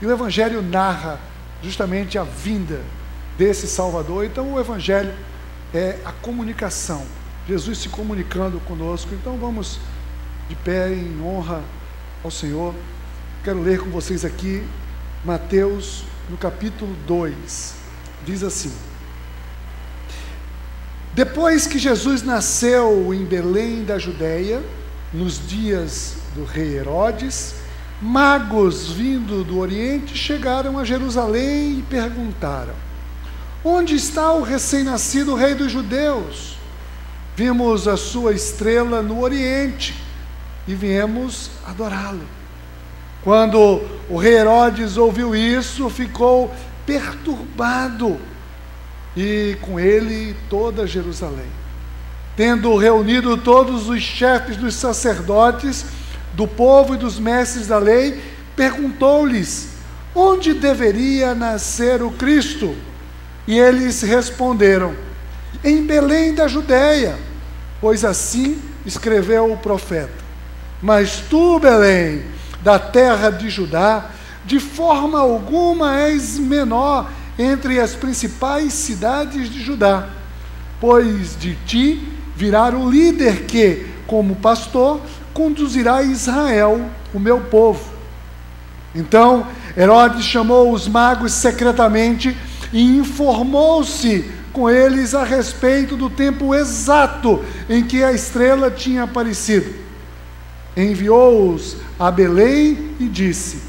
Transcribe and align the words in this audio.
E 0.00 0.06
o 0.06 0.12
Evangelho 0.12 0.62
narra 0.62 1.18
justamente 1.62 2.18
a 2.18 2.24
vinda 2.24 2.80
desse 3.36 3.66
Salvador. 3.66 4.24
Então, 4.24 4.54
o 4.54 4.60
Evangelho 4.60 5.12
é 5.74 5.98
a 6.04 6.12
comunicação, 6.12 7.04
Jesus 7.46 7.78
se 7.78 7.88
comunicando 7.88 8.60
conosco. 8.60 9.14
Então, 9.14 9.36
vamos 9.36 9.78
de 10.48 10.54
pé 10.56 10.92
em 10.92 11.20
honra 11.22 11.62
ao 12.22 12.30
Senhor. 12.30 12.74
Quero 13.44 13.60
ler 13.60 13.80
com 13.80 13.90
vocês 13.90 14.24
aqui 14.24 14.62
Mateus, 15.24 16.04
no 16.30 16.36
capítulo 16.36 16.94
2. 17.06 17.74
Diz 18.24 18.42
assim: 18.42 18.72
Depois 21.14 21.66
que 21.66 21.78
Jesus 21.78 22.22
nasceu 22.22 23.12
em 23.12 23.24
Belém 23.24 23.84
da 23.84 23.98
Judéia, 23.98 24.62
nos 25.12 25.46
dias 25.46 26.16
do 26.34 26.44
rei 26.44 26.76
Herodes, 26.76 27.54
magos 28.00 28.90
vindo 28.92 29.42
do 29.42 29.58
Oriente 29.58 30.16
chegaram 30.16 30.78
a 30.78 30.84
Jerusalém 30.84 31.78
e 31.78 31.84
perguntaram: 31.88 32.74
Onde 33.64 33.96
está 33.96 34.32
o 34.32 34.42
recém-nascido 34.42 35.34
rei 35.34 35.54
dos 35.54 35.72
judeus? 35.72 36.56
Vimos 37.36 37.86
a 37.86 37.96
sua 37.96 38.32
estrela 38.32 39.02
no 39.02 39.20
Oriente 39.20 39.94
e 40.66 40.74
viemos 40.74 41.50
adorá-lo. 41.66 42.26
Quando 43.22 43.82
o 44.08 44.16
rei 44.16 44.34
Herodes 44.34 44.96
ouviu 44.96 45.34
isso, 45.34 45.88
ficou 45.90 46.52
perturbado 46.86 48.18
e 49.16 49.56
com 49.60 49.78
ele 49.78 50.36
toda 50.48 50.86
Jerusalém. 50.86 51.58
Tendo 52.36 52.76
reunido 52.76 53.36
todos 53.36 53.88
os 53.88 54.00
chefes 54.00 54.56
dos 54.56 54.74
sacerdotes, 54.74 55.84
do 56.34 56.46
povo 56.46 56.94
e 56.94 56.98
dos 56.98 57.18
mestres 57.18 57.66
da 57.66 57.78
lei, 57.78 58.20
perguntou-lhes: 58.56 59.68
onde 60.14 60.54
deveria 60.54 61.34
nascer 61.34 62.02
o 62.02 62.10
Cristo? 62.10 62.74
E 63.46 63.58
eles 63.58 64.02
responderam: 64.02 64.94
em 65.64 65.84
Belém 65.84 66.34
da 66.34 66.46
Judéia, 66.46 67.18
pois 67.80 68.04
assim 68.04 68.60
escreveu 68.84 69.52
o 69.52 69.56
profeta. 69.56 70.28
Mas 70.80 71.22
tu, 71.28 71.58
Belém, 71.58 72.24
da 72.62 72.78
terra 72.78 73.30
de 73.30 73.50
Judá, 73.50 74.10
de 74.44 74.60
forma 74.60 75.18
alguma 75.18 75.98
és 76.00 76.38
menor 76.38 77.10
entre 77.38 77.80
as 77.80 77.94
principais 77.94 78.72
cidades 78.72 79.50
de 79.50 79.62
Judá, 79.62 80.08
pois 80.80 81.38
de 81.38 81.54
ti 81.66 82.12
virá 82.34 82.68
o 82.68 82.88
líder 82.88 83.42
que, 83.44 83.86
como 84.06 84.36
pastor, 84.36 85.00
conduzirá 85.38 86.02
Israel, 86.02 86.90
o 87.14 87.20
meu 87.20 87.38
povo. 87.42 87.92
Então 88.92 89.46
Herodes 89.76 90.24
chamou 90.24 90.72
os 90.72 90.88
magos 90.88 91.30
secretamente 91.30 92.36
e 92.72 92.82
informou-se 92.96 94.28
com 94.52 94.68
eles 94.68 95.14
a 95.14 95.22
respeito 95.22 95.96
do 95.96 96.10
tempo 96.10 96.52
exato 96.56 97.44
em 97.70 97.84
que 97.84 98.02
a 98.02 98.12
estrela 98.12 98.68
tinha 98.68 99.04
aparecido. 99.04 99.72
Enviou-os 100.76 101.76
a 102.00 102.10
Belém 102.10 102.96
e 102.98 103.06
disse: 103.06 103.62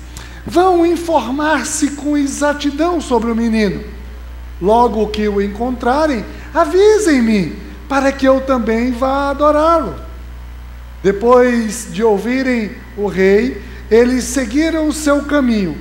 Vão 0.44 0.84
informar-se 0.84 1.92
com 1.92 2.18
exatidão 2.18 3.00
sobre 3.00 3.30
o 3.30 3.36
menino. 3.36 3.84
Logo 4.60 5.06
que 5.10 5.28
o 5.28 5.40
encontrarem, 5.40 6.26
avisem-me, 6.52 7.56
para 7.88 8.12
que 8.12 8.28
eu 8.28 8.42
também 8.42 8.92
vá 8.92 9.30
adorá-lo. 9.30 10.09
Depois 11.02 11.88
de 11.92 12.04
ouvirem 12.04 12.72
o 12.98 13.08
rei, 13.08 13.62
eles 13.90 14.26
seguiram 14.26 14.88
o 14.88 14.94
seu 14.94 15.24
caminho, 15.24 15.78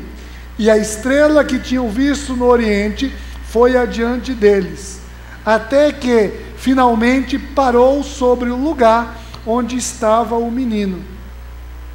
e 0.59 0.71
a 0.71 0.77
estrela 0.77 1.45
que 1.45 1.59
tinham 1.59 1.89
visto 1.89 2.35
no 2.35 2.47
oriente 2.47 3.13
foi 3.45 3.77
adiante 3.77 4.33
deles, 4.33 5.01
até 5.45 5.93
que 5.93 6.31
finalmente 6.57 7.39
parou 7.39 8.03
sobre 8.03 8.51
o 8.51 8.57
lugar 8.57 9.19
onde 9.47 9.77
estava 9.77 10.37
o 10.37 10.51
menino. 10.51 11.03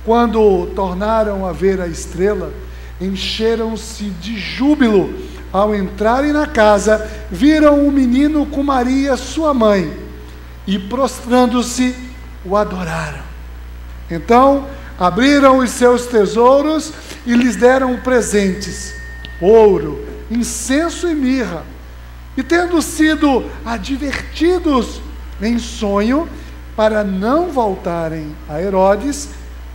Quando 0.05 0.67
tornaram 0.75 1.45
a 1.45 1.51
ver 1.53 1.79
a 1.79 1.87
estrela, 1.87 2.51
encheram-se 2.99 4.05
de 4.05 4.37
júbilo. 4.37 5.13
Ao 5.51 5.75
entrarem 5.75 6.33
na 6.33 6.47
casa, 6.47 7.09
viram 7.29 7.87
o 7.87 7.91
menino 7.91 8.45
com 8.45 8.63
Maria, 8.63 9.15
sua 9.15 9.53
mãe, 9.53 9.91
e 10.65 10.79
prostrando-se, 10.79 11.95
o 12.45 12.55
adoraram. 12.55 13.23
Então, 14.09 14.67
abriram 14.99 15.57
os 15.57 15.71
seus 15.71 16.05
tesouros 16.07 16.93
e 17.25 17.33
lhes 17.33 17.55
deram 17.55 17.97
presentes: 17.97 18.93
ouro, 19.41 20.05
incenso 20.29 21.07
e 21.07 21.15
mirra. 21.15 21.63
E 22.35 22.41
tendo 22.41 22.81
sido 22.81 23.45
advertidos 23.63 25.01
em 25.41 25.59
sonho 25.59 26.27
para 26.75 27.03
não 27.03 27.51
voltarem 27.51 28.35
a 28.49 28.59
Herodes, 28.59 29.29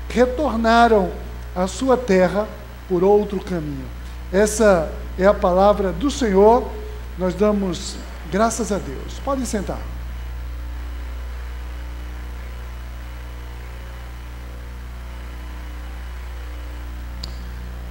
retornaram 0.09 1.11
à 1.55 1.67
sua 1.67 1.97
terra 1.97 2.49
por 2.89 3.05
outro 3.05 3.39
caminho. 3.41 3.87
Essa 4.33 4.91
é 5.19 5.27
a 5.27 5.35
palavra 5.35 5.93
do 5.93 6.11
Senhor. 6.11 6.69
Nós 7.17 7.35
damos 7.35 7.97
graças 8.31 8.73
a 8.73 8.79
Deus. 8.79 9.21
Podem 9.25 9.45
sentar. 9.45 9.98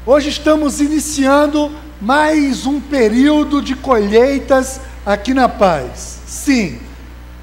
Hoje 0.09 0.29
estamos 0.29 0.79
iniciando 0.79 1.69
mais 2.00 2.66
um 2.66 2.79
período 2.79 3.62
de 3.62 3.75
colheitas 3.75 4.79
aqui 5.06 5.34
na 5.34 5.50
paz. 5.50 6.22
Sim, 6.25 6.79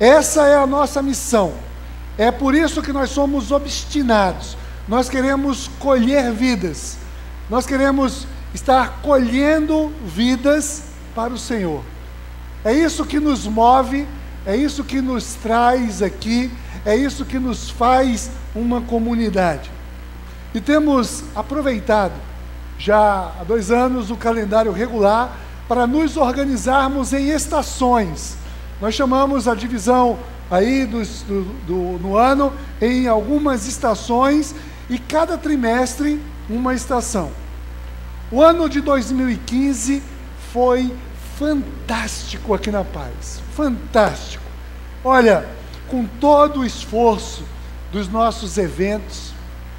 essa 0.00 0.46
é 0.48 0.56
a 0.56 0.66
nossa 0.66 1.02
missão. 1.02 1.52
É 2.16 2.30
por 2.30 2.54
isso 2.54 2.80
que 2.80 2.90
nós 2.90 3.10
somos 3.10 3.52
obstinados. 3.52 4.56
Nós 4.88 5.10
queremos 5.10 5.68
colher 5.78 6.32
vidas. 6.32 6.96
Nós 7.50 7.66
queremos 7.66 8.26
estar 8.54 9.02
colhendo 9.02 9.92
vidas 10.02 10.84
para 11.14 11.34
o 11.34 11.38
Senhor. 11.38 11.82
É 12.64 12.72
isso 12.72 13.04
que 13.04 13.20
nos 13.20 13.46
move, 13.46 14.08
é 14.46 14.56
isso 14.56 14.82
que 14.82 15.02
nos 15.02 15.34
traz 15.34 16.00
aqui, 16.00 16.50
é 16.86 16.96
isso 16.96 17.26
que 17.26 17.38
nos 17.38 17.68
faz 17.68 18.30
uma 18.54 18.80
comunidade. 18.80 19.70
E 20.54 20.62
temos 20.62 21.24
aproveitado 21.36 22.14
já 22.84 23.32
há 23.40 23.44
dois 23.44 23.70
anos 23.70 24.10
o 24.10 24.16
calendário 24.16 24.70
regular 24.70 25.34
para 25.66 25.86
nos 25.86 26.18
organizarmos 26.18 27.14
em 27.14 27.30
estações. 27.30 28.36
Nós 28.78 28.94
chamamos 28.94 29.48
a 29.48 29.54
divisão 29.54 30.18
aí 30.50 30.84
do, 30.84 31.02
do, 31.66 31.98
no 31.98 32.18
ano 32.18 32.52
em 32.82 33.08
algumas 33.08 33.66
estações 33.66 34.54
e 34.90 34.98
cada 34.98 35.38
trimestre 35.38 36.20
uma 36.46 36.74
estação. 36.74 37.30
O 38.30 38.42
ano 38.42 38.68
de 38.68 38.82
2015 38.82 40.02
foi 40.52 40.94
fantástico 41.38 42.52
aqui 42.52 42.70
na 42.70 42.84
Paz, 42.84 43.40
fantástico. 43.56 44.44
Olha, 45.02 45.48
com 45.88 46.04
todo 46.20 46.60
o 46.60 46.66
esforço 46.66 47.44
dos 47.90 48.08
nossos 48.08 48.58
eventos, 48.58 49.32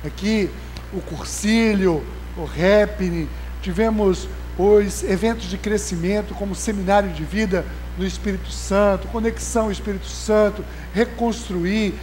aqui 0.04 0.50
o 0.92 1.02
Cursílio, 1.02 2.04
o 2.38 2.46
Repine, 2.46 3.30
tivemos 3.62 4.28
os 4.58 5.04
eventos 5.04 5.50
de 5.50 5.58
crescimento, 5.58 6.34
como 6.34 6.56
Seminário 6.56 7.12
de 7.12 7.24
Vida 7.24 7.66
no 7.98 8.06
Espírito 8.06 8.50
Santo, 8.52 9.08
Conexão 9.08 9.72
Espírito 9.72 10.08
Santo, 10.08 10.64
Reconstruir, 10.94 11.94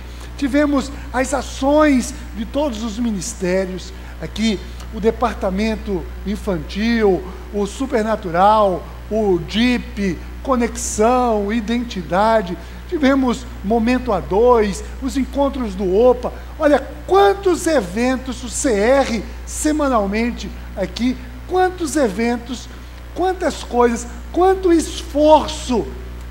Tivemos 0.43 0.91
as 1.13 1.33
ações 1.35 2.13
de 2.37 2.45
todos 2.45 2.83
os 2.83 2.99
ministérios, 2.99 3.93
aqui 4.21 4.59
o 4.93 5.01
departamento 5.01 6.03
infantil, 6.27 7.23
o 7.55 7.65
supernatural, 7.67 8.85
o 9.11 9.39
DIP, 9.39 10.19
conexão, 10.43 11.53
identidade. 11.53 12.59
Tivemos 12.89 13.47
momento 13.63 14.13
a 14.13 14.19
dois, 14.19 14.83
os 15.01 15.17
encontros 15.17 15.75
do 15.77 15.97
OPA. 15.97 16.33
Olha 16.59 16.81
quantos 17.13 17.67
eventos 17.67 18.43
o 18.43 18.47
CR 18.47 19.23
semanalmente 19.45 20.51
aqui, 20.75 21.15
quantos 21.47 21.95
eventos, 21.95 22.71
quantas 23.15 23.63
coisas, 23.63 24.07
quanto 24.33 24.73
esforço 24.73 25.87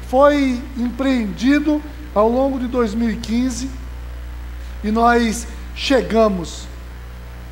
foi 0.10 0.60
empreendido 0.76 1.80
ao 2.16 2.28
longo 2.28 2.58
de 2.58 2.66
2015 2.66 3.70
e 4.84 4.90
nós 4.90 5.46
chegamos 5.76 6.66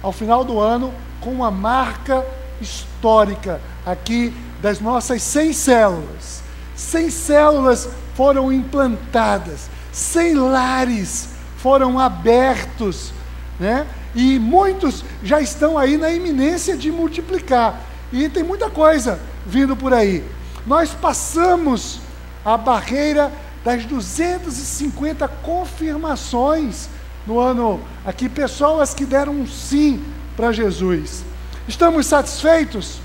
ao 0.01 0.11
final 0.11 0.43
do 0.43 0.59
ano 0.59 0.91
com 1.21 1.29
uma 1.29 1.51
marca 1.51 2.25
histórica 2.59 3.61
aqui 3.85 4.33
das 4.59 4.79
nossas 4.79 5.21
100 5.21 5.53
células. 5.53 6.41
100 6.75 7.11
células 7.11 7.89
foram 8.15 8.51
implantadas, 8.51 9.69
100 9.91 10.33
lares 10.33 11.29
foram 11.57 11.99
abertos, 11.99 13.13
né? 13.59 13.85
E 14.15 14.39
muitos 14.39 15.03
já 15.23 15.41
estão 15.41 15.77
aí 15.77 15.97
na 15.97 16.11
iminência 16.11 16.77
de 16.77 16.91
multiplicar. 16.91 17.81
E 18.11 18.27
tem 18.29 18.43
muita 18.43 18.69
coisa 18.69 19.19
vindo 19.45 19.75
por 19.75 19.93
aí. 19.93 20.23
Nós 20.65 20.91
passamos 20.91 21.99
a 22.43 22.57
barreira 22.57 23.31
das 23.63 23.85
250 23.85 25.27
confirmações 25.27 26.89
no 27.27 27.39
ano 27.39 27.81
aqui, 28.05 28.29
pessoas 28.29 28.93
que 28.93 29.05
deram 29.05 29.33
um 29.33 29.47
sim 29.47 30.03
para 30.35 30.51
Jesus. 30.51 31.23
Estamos 31.67 32.07
satisfeitos? 32.07 32.99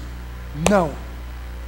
Não. 0.70 0.90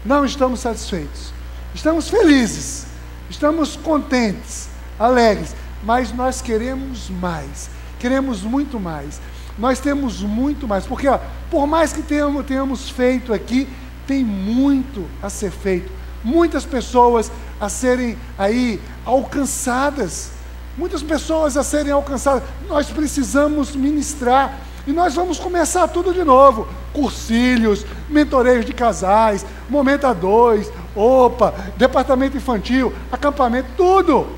Não 0.05 0.25
estamos 0.25 0.61
satisfeitos. 0.61 1.33
Estamos 1.75 2.09
felizes, 2.09 2.87
estamos 3.29 3.77
contentes, 3.77 4.69
alegres, 4.99 5.55
mas 5.83 6.11
nós 6.13 6.41
queremos 6.41 7.11
mais. 7.11 7.69
Queremos 7.99 8.43
muito 8.43 8.79
mais. 8.79 9.21
Nós 9.59 9.81
temos 9.81 10.23
muito 10.23 10.69
mais, 10.69 10.87
porque 10.87 11.09
ó, 11.09 11.19
por 11.51 11.67
mais 11.67 11.93
que 11.93 12.03
tenhamos, 12.03 12.45
tenhamos 12.45 12.91
feito 12.91 13.33
aqui, 13.33 13.67
tem 14.07 14.23
muito 14.23 15.05
a 15.23 15.31
ser 15.31 15.51
feito. 15.51 15.91
Muitas 16.23 16.65
pessoas 16.65 17.31
a 17.61 17.69
serem 17.69 18.17
aí 18.39 18.81
alcançadas. 19.05 20.31
Muitas 20.77 21.03
pessoas 21.03 21.57
a 21.57 21.63
serem 21.63 21.93
alcançadas. 21.93 22.43
Nós 22.69 22.89
precisamos 22.91 23.75
ministrar. 23.75 24.59
E 24.87 24.93
nós 24.93 25.15
vamos 25.15 25.39
começar 25.39 25.89
tudo 25.89 26.13
de 26.13 26.23
novo. 26.23 26.69
Cursilhos, 26.93 27.85
mentoreios 28.09 28.65
de 28.65 28.73
casais, 28.73 29.45
momento 29.69 30.07
a 30.07 30.13
dois, 30.13 30.71
opa, 30.95 31.53
departamento 31.77 32.37
infantil, 32.37 32.93
acampamento, 33.11 33.69
tudo. 33.77 34.29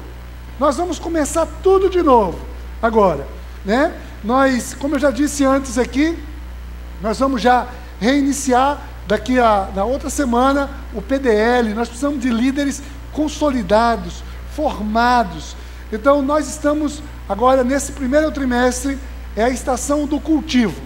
Nós 0.59 0.77
vamos 0.77 0.99
começar 0.99 1.47
tudo 1.63 1.91
de 1.91 2.03
novo. 2.03 2.39
Agora, 2.83 3.27
né? 3.69 3.93
Nós, 4.25 4.73
como 4.73 4.95
eu 4.95 4.99
já 4.99 5.11
disse 5.11 5.45
antes 5.45 5.77
aqui, 5.77 6.19
nós 7.03 7.19
vamos 7.19 7.43
já 7.43 7.67
reiniciar 8.01 8.81
daqui 9.07 9.39
a 9.39 9.69
na 9.75 9.85
outra 9.85 10.09
semana 10.09 10.71
o 10.95 11.03
PDL. 11.03 11.75
Nós 11.75 11.87
precisamos 11.87 12.19
de 12.19 12.31
líderes 12.31 12.83
consolidados, 13.13 14.25
formados. 14.57 15.55
Então 15.93 16.23
nós 16.23 16.49
estamos 16.49 17.03
agora 17.29 17.63
nesse 17.63 17.93
primeiro 17.93 18.33
trimestre 18.33 18.99
é 19.37 19.45
a 19.45 19.51
estação 19.51 20.07
do 20.07 20.19
cultivo, 20.19 20.81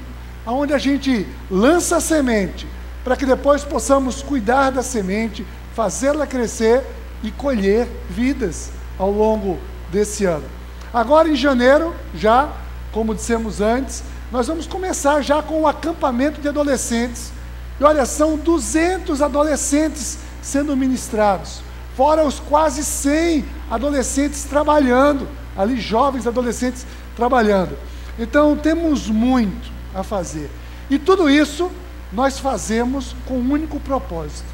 aonde 0.44 0.74
a 0.74 0.78
gente 0.78 1.24
lança 1.48 1.98
a 1.98 2.00
semente 2.00 2.66
para 3.04 3.16
que 3.16 3.24
depois 3.24 3.62
possamos 3.62 4.22
cuidar 4.22 4.70
da 4.70 4.82
semente, 4.82 5.46
fazê-la 5.72 6.26
crescer 6.26 6.82
e 7.22 7.30
colher 7.30 7.86
vidas 8.10 8.72
ao 8.98 9.10
longo 9.10 9.58
desse 9.92 10.24
ano. 10.24 10.44
Agora 10.92 11.28
em 11.28 11.36
janeiro, 11.36 11.94
já 12.14 12.50
como 12.92 13.14
dissemos 13.14 13.60
antes, 13.60 14.04
nós 14.30 14.46
vamos 14.46 14.66
começar 14.66 15.22
já 15.22 15.42
com 15.42 15.62
o 15.62 15.66
acampamento 15.66 16.40
de 16.40 16.48
adolescentes. 16.48 17.32
E 17.80 17.84
olha, 17.84 18.06
são 18.06 18.36
200 18.36 19.20
adolescentes 19.20 20.18
sendo 20.42 20.76
ministrados, 20.76 21.60
fora 21.96 22.24
os 22.24 22.38
quase 22.38 22.84
100 22.84 23.44
adolescentes 23.70 24.44
trabalhando, 24.44 25.26
ali 25.56 25.80
jovens 25.80 26.26
adolescentes 26.26 26.86
trabalhando. 27.16 27.76
Então 28.18 28.56
temos 28.56 29.08
muito 29.08 29.70
a 29.94 30.02
fazer. 30.02 30.50
E 30.90 30.98
tudo 30.98 31.30
isso 31.30 31.70
nós 32.12 32.38
fazemos 32.38 33.16
com 33.26 33.38
um 33.38 33.52
único 33.52 33.80
propósito, 33.80 34.48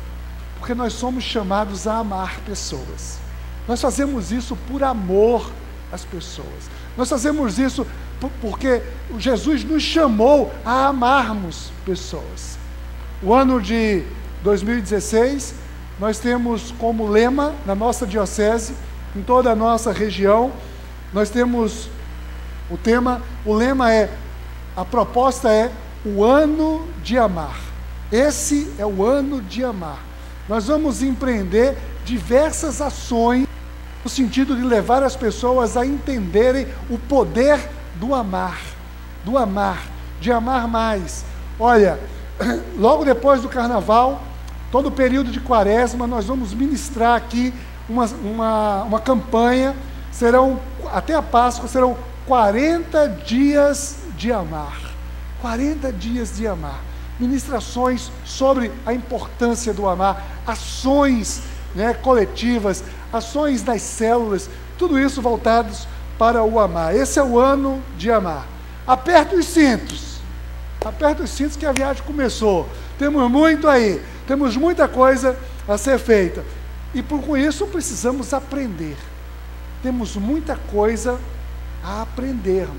porque 0.58 0.74
nós 0.74 0.92
somos 0.92 1.24
chamados 1.24 1.86
a 1.86 1.98
amar 1.98 2.38
pessoas. 2.46 3.18
Nós 3.66 3.80
fazemos 3.80 4.30
isso 4.30 4.56
por 4.68 4.82
amor 4.82 5.50
às 5.92 6.04
pessoas. 6.04 6.70
Nós 6.98 7.08
fazemos 7.08 7.60
isso 7.60 7.86
porque 8.40 8.82
Jesus 9.18 9.62
nos 9.62 9.84
chamou 9.84 10.52
a 10.64 10.88
amarmos 10.88 11.70
pessoas. 11.86 12.58
O 13.22 13.32
ano 13.32 13.62
de 13.62 14.02
2016, 14.42 15.54
nós 16.00 16.18
temos 16.18 16.72
como 16.72 17.08
lema 17.08 17.54
na 17.64 17.76
nossa 17.76 18.04
diocese, 18.04 18.74
em 19.14 19.22
toda 19.22 19.52
a 19.52 19.54
nossa 19.54 19.92
região, 19.92 20.52
nós 21.12 21.30
temos 21.30 21.88
o 22.68 22.76
tema, 22.76 23.22
o 23.46 23.54
lema 23.54 23.92
é, 23.92 24.10
a 24.76 24.84
proposta 24.84 25.52
é 25.52 25.70
o 26.04 26.24
ano 26.24 26.84
de 27.04 27.16
amar. 27.16 27.60
Esse 28.10 28.72
é 28.76 28.84
o 28.84 29.04
ano 29.04 29.40
de 29.40 29.62
amar. 29.62 30.04
Nós 30.48 30.66
vamos 30.66 31.00
empreender 31.00 31.78
diversas 32.04 32.80
ações 32.80 33.47
no 34.04 34.10
sentido 34.10 34.56
de 34.56 34.62
levar 34.62 35.02
as 35.02 35.16
pessoas 35.16 35.76
a 35.76 35.84
entenderem 35.84 36.66
o 36.88 36.98
poder 36.98 37.58
do 37.96 38.14
amar, 38.14 38.60
do 39.24 39.36
amar, 39.36 39.82
de 40.20 40.30
amar 40.30 40.68
mais. 40.68 41.24
Olha, 41.58 41.98
logo 42.78 43.04
depois 43.04 43.42
do 43.42 43.48
carnaval, 43.48 44.22
todo 44.70 44.86
o 44.86 44.92
período 44.92 45.30
de 45.30 45.40
quaresma, 45.40 46.06
nós 46.06 46.26
vamos 46.26 46.54
ministrar 46.54 47.16
aqui 47.16 47.52
uma, 47.88 48.06
uma, 48.06 48.82
uma 48.84 49.00
campanha, 49.00 49.74
serão, 50.12 50.60
até 50.92 51.14
a 51.14 51.22
Páscoa, 51.22 51.68
serão 51.68 51.96
40 52.26 53.08
dias 53.26 53.96
de 54.16 54.32
amar. 54.32 54.78
40 55.40 55.92
dias 55.92 56.36
de 56.36 56.46
amar. 56.46 56.80
Ministrações 57.18 58.12
sobre 58.24 58.70
a 58.84 58.92
importância 58.92 59.72
do 59.72 59.88
amar, 59.88 60.24
ações 60.46 61.42
né, 61.74 61.94
coletivas, 61.94 62.84
ações 63.12 63.62
das 63.62 63.82
células, 63.82 64.48
tudo 64.76 64.98
isso 64.98 65.22
voltados 65.22 65.86
para 66.18 66.42
o 66.42 66.58
amar. 66.58 66.94
Esse 66.94 67.18
é 67.18 67.22
o 67.22 67.38
ano 67.38 67.82
de 67.96 68.10
amar. 68.10 68.46
Aperta 68.86 69.36
os 69.36 69.46
cintos. 69.46 70.18
Aperta 70.84 71.22
os 71.22 71.30
cintos 71.30 71.56
que 71.56 71.66
a 71.66 71.72
viagem 71.72 72.02
começou. 72.04 72.68
Temos 72.98 73.30
muito 73.30 73.68
aí. 73.68 74.02
Temos 74.26 74.56
muita 74.56 74.86
coisa 74.88 75.38
a 75.66 75.78
ser 75.78 75.98
feita. 75.98 76.44
E 76.94 77.02
por 77.02 77.22
com 77.22 77.36
isso 77.36 77.66
precisamos 77.66 78.32
aprender. 78.32 78.96
Temos 79.82 80.16
muita 80.16 80.56
coisa 80.70 81.18
a 81.84 82.02
aprendermos. 82.02 82.76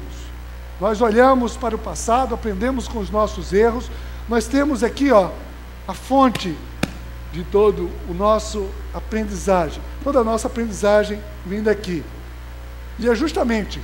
Nós 0.79 1.01
olhamos 1.01 1.57
para 1.57 1.75
o 1.75 1.79
passado, 1.79 2.33
aprendemos 2.33 2.87
com 2.87 2.99
os 2.99 3.09
nossos 3.09 3.53
erros. 3.53 3.89
Nós 4.27 4.47
temos 4.47 4.83
aqui, 4.83 5.11
ó, 5.11 5.31
a 5.87 5.93
fonte 5.93 6.55
de 7.31 7.43
todo 7.43 7.89
o 8.09 8.13
nosso 8.13 8.67
aprendizagem, 8.93 9.81
toda 10.03 10.19
a 10.19 10.23
nossa 10.23 10.47
aprendizagem 10.47 11.21
vindo 11.45 11.69
aqui. 11.69 12.03
E 12.97 13.07
é 13.07 13.15
justamente 13.15 13.81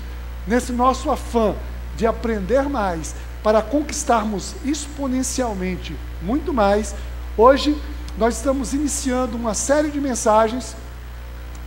nesse 0.48 0.72
nosso 0.72 1.10
afã 1.12 1.56
de 1.96 2.06
aprender 2.06 2.64
mais, 2.64 3.16
para 3.44 3.62
conquistarmos 3.62 4.56
exponencialmente 4.66 5.96
muito 6.22 6.52
mais, 6.54 6.96
hoje 7.38 7.80
nós 8.18 8.38
estamos 8.38 8.74
iniciando 8.74 9.38
uma 9.38 9.54
série 9.54 9.90
de 9.90 10.02
mensagens 10.02 10.76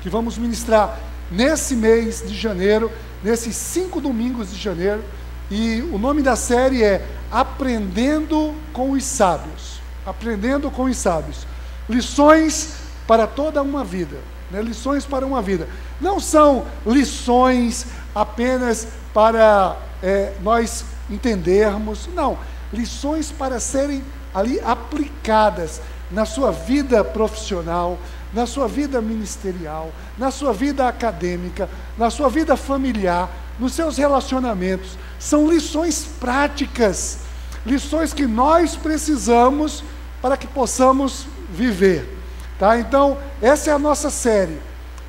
que 0.00 0.10
vamos 0.10 0.36
ministrar 0.36 0.98
nesse 1.30 1.76
mês 1.76 2.24
de 2.26 2.34
janeiro, 2.34 2.90
nesses 3.22 3.54
cinco 3.54 4.00
domingos 4.00 4.50
de 4.50 4.58
janeiro, 4.60 5.04
e 5.50 5.80
o 5.92 5.98
nome 5.98 6.22
da 6.22 6.36
série 6.36 6.82
é 6.82 7.06
Aprendendo 7.30 8.54
com 8.72 8.92
os 8.92 9.04
Sábios. 9.04 9.80
Aprendendo 10.04 10.70
com 10.70 10.84
os 10.84 10.96
Sábios. 10.96 11.46
Lições 11.88 12.74
para 13.06 13.26
toda 13.26 13.62
uma 13.62 13.84
vida. 13.84 14.18
Né? 14.50 14.62
Lições 14.62 15.04
para 15.04 15.26
uma 15.26 15.40
vida. 15.40 15.68
Não 16.00 16.20
são 16.20 16.66
lições 16.86 17.86
apenas 18.14 18.88
para 19.14 19.76
é, 20.02 20.34
nós 20.42 20.84
entendermos, 21.10 22.08
não. 22.14 22.38
Lições 22.72 23.32
para 23.32 23.58
serem 23.58 24.04
ali 24.34 24.60
aplicadas 24.60 25.80
na 26.10 26.24
sua 26.24 26.52
vida 26.52 27.02
profissional, 27.02 27.98
na 28.32 28.46
sua 28.46 28.68
vida 28.68 29.00
ministerial, 29.00 29.90
na 30.16 30.30
sua 30.30 30.52
vida 30.52 30.86
acadêmica, 30.86 31.68
na 31.96 32.10
sua 32.10 32.28
vida 32.28 32.56
familiar, 32.56 33.30
nos 33.58 33.72
seus 33.72 33.96
relacionamentos. 33.96 34.98
São 35.18 35.50
lições 35.50 36.06
práticas, 36.20 37.20
lições 37.66 38.12
que 38.12 38.26
nós 38.26 38.76
precisamos 38.76 39.82
para 40.20 40.36
que 40.36 40.46
possamos 40.46 41.26
viver. 41.48 42.18
Tá? 42.58 42.78
Então, 42.78 43.18
essa 43.40 43.70
é 43.70 43.72
a 43.72 43.78
nossa 43.78 44.10
série. 44.10 44.58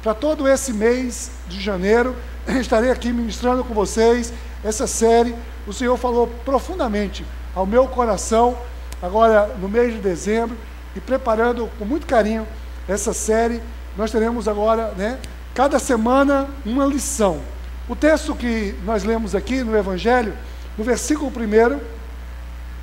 Para 0.01 0.13
todo 0.13 0.47
esse 0.47 0.71
mês 0.71 1.31
de 1.47 1.59
janeiro, 1.59 2.15
estarei 2.59 2.91
aqui 2.91 3.11
ministrando 3.11 3.63
com 3.63 3.73
vocês 3.73 4.31
essa 4.63 4.87
série. 4.87 5.35
O 5.67 5.73
Senhor 5.73 5.97
falou 5.97 6.27
profundamente 6.45 7.25
ao 7.55 7.65
meu 7.65 7.87
coração, 7.87 8.57
agora 9.01 9.55
no 9.59 9.67
mês 9.67 9.93
de 9.93 9.99
dezembro, 9.99 10.55
e 10.95 10.99
preparando 10.99 11.69
com 11.77 11.85
muito 11.85 12.07
carinho 12.07 12.47
essa 12.87 13.13
série. 13.13 13.61
Nós 13.97 14.11
teremos 14.11 14.47
agora, 14.47 14.93
né, 14.95 15.19
cada 15.53 15.79
semana, 15.79 16.47
uma 16.65 16.85
lição. 16.85 17.41
O 17.87 17.95
texto 17.95 18.35
que 18.35 18.75
nós 18.85 19.03
lemos 19.03 19.33
aqui 19.33 19.63
no 19.63 19.75
Evangelho, 19.75 20.33
no 20.77 20.83
versículo 20.83 21.29
1, 21.29 21.79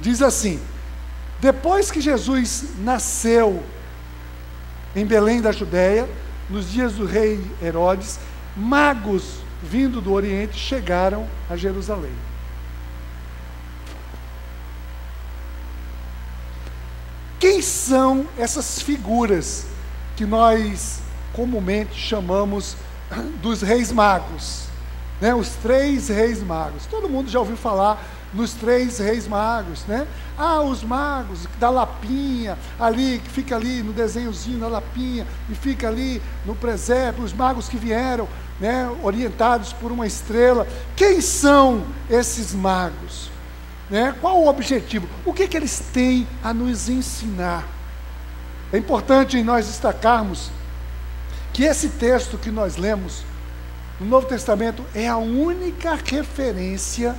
diz 0.00 0.20
assim: 0.20 0.60
depois 1.40 1.90
que 1.90 2.00
Jesus 2.00 2.64
nasceu 2.78 3.62
em 4.94 5.04
Belém 5.04 5.40
da 5.40 5.52
Judéia, 5.52 6.08
nos 6.48 6.70
dias 6.70 6.94
do 6.94 7.04
rei 7.04 7.44
Herodes, 7.62 8.18
magos 8.56 9.40
vindo 9.62 10.00
do 10.00 10.12
Oriente 10.12 10.58
chegaram 10.58 11.26
a 11.50 11.56
Jerusalém. 11.56 12.12
Quem 17.38 17.60
são 17.60 18.26
essas 18.38 18.80
figuras 18.80 19.66
que 20.16 20.24
nós 20.24 21.00
comumente 21.34 21.94
chamamos 21.94 22.76
dos 23.42 23.60
reis 23.60 23.92
magos? 23.92 24.64
Né? 25.20 25.34
Os 25.34 25.50
três 25.50 26.08
reis 26.08 26.42
magos. 26.42 26.86
Todo 26.86 27.08
mundo 27.08 27.30
já 27.30 27.38
ouviu 27.38 27.56
falar 27.56 28.02
nos 28.32 28.52
três 28.52 28.98
reis 28.98 29.26
magos, 29.26 29.84
né? 29.86 30.06
Ah, 30.36 30.60
os 30.60 30.82
magos 30.82 31.46
da 31.58 31.70
lapinha, 31.70 32.58
ali, 32.78 33.20
que 33.24 33.30
fica 33.30 33.56
ali 33.56 33.82
no 33.82 33.92
desenhozinho 33.92 34.58
da 34.58 34.68
lapinha, 34.68 35.26
e 35.48 35.54
fica 35.54 35.88
ali 35.88 36.20
no 36.44 36.54
presépio, 36.54 37.24
os 37.24 37.32
magos 37.32 37.68
que 37.68 37.76
vieram, 37.76 38.28
né, 38.60 38.90
orientados 39.02 39.72
por 39.72 39.92
uma 39.92 40.06
estrela. 40.06 40.66
Quem 40.94 41.20
são 41.20 41.84
esses 42.10 42.52
magos? 42.52 43.30
Né? 43.88 44.14
Qual 44.20 44.42
o 44.42 44.48
objetivo? 44.48 45.08
O 45.24 45.32
que, 45.32 45.46
que 45.46 45.56
eles 45.56 45.80
têm 45.92 46.26
a 46.42 46.52
nos 46.52 46.88
ensinar? 46.88 47.66
É 48.72 48.78
importante 48.78 49.40
nós 49.42 49.66
destacarmos 49.66 50.50
que 51.52 51.62
esse 51.62 51.90
texto 51.90 52.36
que 52.36 52.50
nós 52.50 52.76
lemos 52.76 53.22
no 54.00 54.06
Novo 54.06 54.26
Testamento 54.26 54.84
é 54.94 55.08
a 55.08 55.16
única 55.16 55.94
referência 55.94 57.14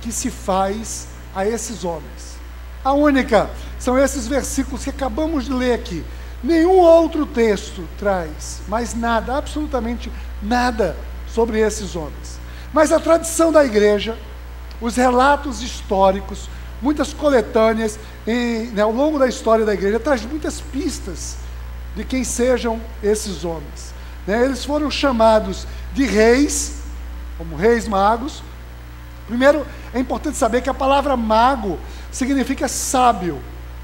que 0.00 0.12
se 0.12 0.30
faz 0.30 1.06
a 1.34 1.46
esses 1.46 1.84
homens. 1.84 2.38
A 2.84 2.92
única. 2.92 3.50
São 3.78 3.96
esses 3.96 4.26
versículos 4.26 4.82
que 4.82 4.90
acabamos 4.90 5.44
de 5.44 5.52
ler 5.52 5.72
aqui. 5.72 6.04
Nenhum 6.42 6.78
outro 6.78 7.26
texto 7.26 7.86
traz 7.98 8.60
mais 8.68 8.94
nada, 8.94 9.36
absolutamente 9.36 10.10
nada, 10.42 10.96
sobre 11.32 11.60
esses 11.60 11.94
homens. 11.96 12.38
Mas 12.72 12.92
a 12.92 13.00
tradição 13.00 13.52
da 13.52 13.64
igreja, 13.64 14.16
os 14.80 14.96
relatos 14.96 15.62
históricos, 15.62 16.48
muitas 16.80 17.12
coletâneas 17.12 17.98
em, 18.26 18.66
né, 18.66 18.82
ao 18.82 18.92
longo 18.92 19.18
da 19.18 19.26
história 19.26 19.64
da 19.64 19.74
igreja, 19.74 19.98
traz 19.98 20.24
muitas 20.24 20.60
pistas 20.60 21.36
de 21.96 22.04
quem 22.04 22.22
sejam 22.22 22.80
esses 23.02 23.44
homens. 23.44 23.92
Né? 24.26 24.44
Eles 24.44 24.64
foram 24.64 24.90
chamados 24.90 25.66
de 25.92 26.04
reis, 26.04 26.76
como 27.36 27.56
reis 27.56 27.88
magos. 27.88 28.42
Primeiro, 29.28 29.64
é 29.92 30.00
importante 30.00 30.36
saber 30.36 30.62
que 30.62 30.70
a 30.70 30.74
palavra 30.74 31.16
mago 31.16 31.78
significa 32.10 32.66
sábio, 32.66 33.38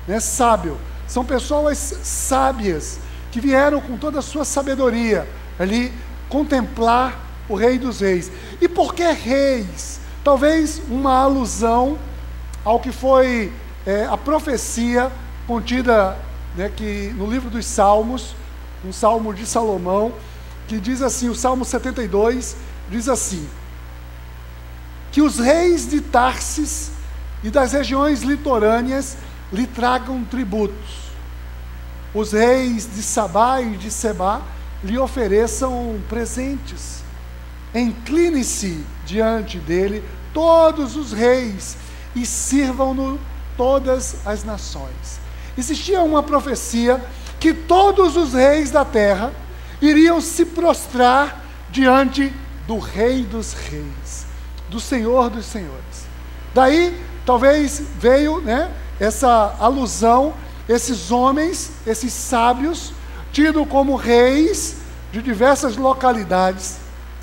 né? 0.09 0.19
sábio. 0.19 0.79
São 1.07 1.25
pessoas 1.25 1.79
sábias 2.03 2.99
que 3.31 3.41
vieram 3.41 3.81
com 3.81 3.97
toda 3.99 4.19
a 4.19 4.23
sua 4.23 4.45
sabedoria 4.45 5.29
ali 5.59 5.93
contemplar 6.29 7.21
o 7.49 7.55
Rei 7.55 7.79
dos 7.79 8.01
Reis. 8.01 8.33
E 8.61 8.67
por 8.67 8.95
que 8.95 9.05
reis? 9.13 10.01
Talvez 10.25 10.81
uma 10.89 11.19
alusão 11.19 11.99
ao 12.65 12.81
que 12.81 12.91
foi 12.91 13.53
é, 13.85 14.07
a 14.07 14.17
profecia 14.17 15.13
contida 15.47 16.17
né, 16.57 16.71
que 16.75 17.13
no 17.17 17.27
livro 17.27 17.51
dos 17.51 17.67
Salmos, 17.67 18.35
um 18.85 18.93
salmo 18.93 19.35
de 19.35 19.45
Salomão, 19.45 20.13
que 20.67 20.81
diz 20.81 21.03
assim: 21.03 21.29
o 21.29 21.35
Salmo 21.35 21.65
72 21.65 22.57
diz 22.89 23.09
assim: 23.09 23.47
que 25.15 25.23
os 25.23 25.39
reis 25.39 25.89
de 25.89 26.01
Tarsis 26.01 26.91
e 27.45 27.49
das 27.49 27.73
regiões 27.73 28.23
litorâneas 28.23 29.17
lhe 29.53 29.65
tragam 29.65 30.25
tributos. 30.25 31.05
Os 32.13 32.33
reis 32.33 32.89
de 32.93 33.01
Sabá 33.01 33.61
e 33.61 33.77
de 33.77 33.93
Sebá 33.93 34.43
lhe 34.83 34.99
ofereçam 34.99 36.01
presentes. 36.09 37.05
Incline-se 37.73 38.85
diante 39.07 39.59
dele 39.59 40.03
todos 40.33 40.97
os 40.97 41.13
reis 41.13 41.77
e 42.17 42.27
sirvam-no 42.27 43.21
todas 43.57 44.17
as 44.27 44.43
nações. 44.43 45.21
Existia 45.57 46.03
uma 46.03 46.25
profecia 46.25 47.01
que 47.39 47.55
todos 47.55 48.17
os 48.17 48.35
reis 48.35 48.73
da 48.73 48.85
terra 48.85 49.33
iriam 49.81 50.21
se 50.21 50.45
prostrar 50.45 51.45
diante 51.71 52.33
do 52.67 52.81
Rei 52.81 53.23
dos 53.23 53.53
Reis, 53.53 54.24
do 54.75 54.81
Senhor 54.81 55.31
dos 55.31 55.47
Senhores. 55.47 56.05
Daí, 56.53 57.01
talvez 57.25 57.81
veio 57.97 58.41
né, 58.41 58.73
essa 58.99 59.55
alusão, 59.61 60.35
esses 60.69 61.13
homens, 61.13 61.71
esses 61.87 62.13
sábios, 62.13 62.93
tidos 63.33 63.69
como 63.69 63.95
reis 63.95 64.79
de 65.13 65.23
diversas 65.23 65.77
localidades, 65.77 66.79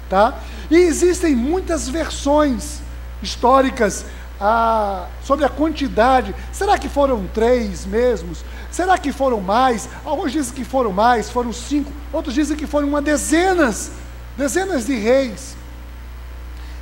tá? 0.10 0.40
E 0.70 0.76
existem 0.76 1.36
muitas 1.36 1.90
versões 1.90 2.80
históricas 3.22 4.06
ah, 4.40 5.08
sobre 5.22 5.44
a 5.44 5.50
quantidade. 5.50 6.34
Será 6.54 6.78
que 6.78 6.88
foram 6.88 7.28
três 7.34 7.86
mesmos? 7.86 8.46
Será 8.72 8.98
que 8.98 9.12
foram 9.12 9.42
mais? 9.42 9.90
Alguns 10.06 10.32
dizem 10.32 10.54
que 10.54 10.64
foram 10.64 10.94
mais, 10.94 11.30
foram 11.30 11.52
cinco. 11.52 11.92
Outros 12.14 12.34
dizem 12.34 12.56
que 12.56 12.66
foram 12.66 12.88
uma 12.88 13.02
dezenas, 13.02 13.92
dezenas 14.38 14.86
de 14.86 14.96
reis. 14.96 15.58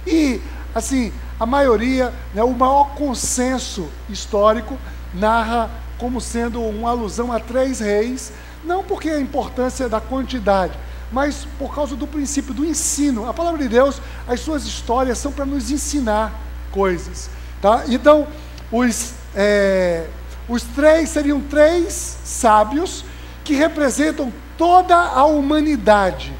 E, 0.06 0.42
assim, 0.74 1.12
a 1.40 1.46
maioria, 1.46 2.14
né, 2.34 2.44
o 2.44 2.52
maior 2.52 2.96
consenso 2.96 3.90
histórico 4.10 4.78
narra 5.14 5.70
como 5.98 6.22
sendo 6.22 6.62
uma 6.62 6.90
alusão 6.90 7.32
a 7.32 7.40
três 7.40 7.80
reis, 7.80 8.32
não 8.64 8.84
porque 8.84 9.10
a 9.10 9.20
importância 9.20 9.90
da 9.90 10.00
quantidade, 10.00 10.74
mas 11.12 11.48
por 11.58 11.74
causa 11.74 11.96
do 11.96 12.08
princípio 12.08 12.54
do 12.54 12.66
ensino. 12.66 13.30
A 13.30 13.34
palavra 13.34 13.62
de 13.62 13.70
Deus, 13.70 14.02
as 14.28 14.40
suas 14.40 14.66
histórias 14.66 15.18
são 15.18 15.32
para 15.32 15.46
nos 15.46 15.72
ensinar 15.72 16.34
coisas. 16.72 17.30
Tá? 17.62 17.84
Então, 17.88 18.28
os, 18.72 19.14
é, 19.36 20.08
os 20.48 20.64
três 20.64 21.10
seriam 21.10 21.42
três 21.42 22.18
sábios 22.24 23.04
que 23.44 23.54
representam 23.54 24.32
toda 24.58 24.96
a 24.96 25.26
humanidade. 25.26 26.34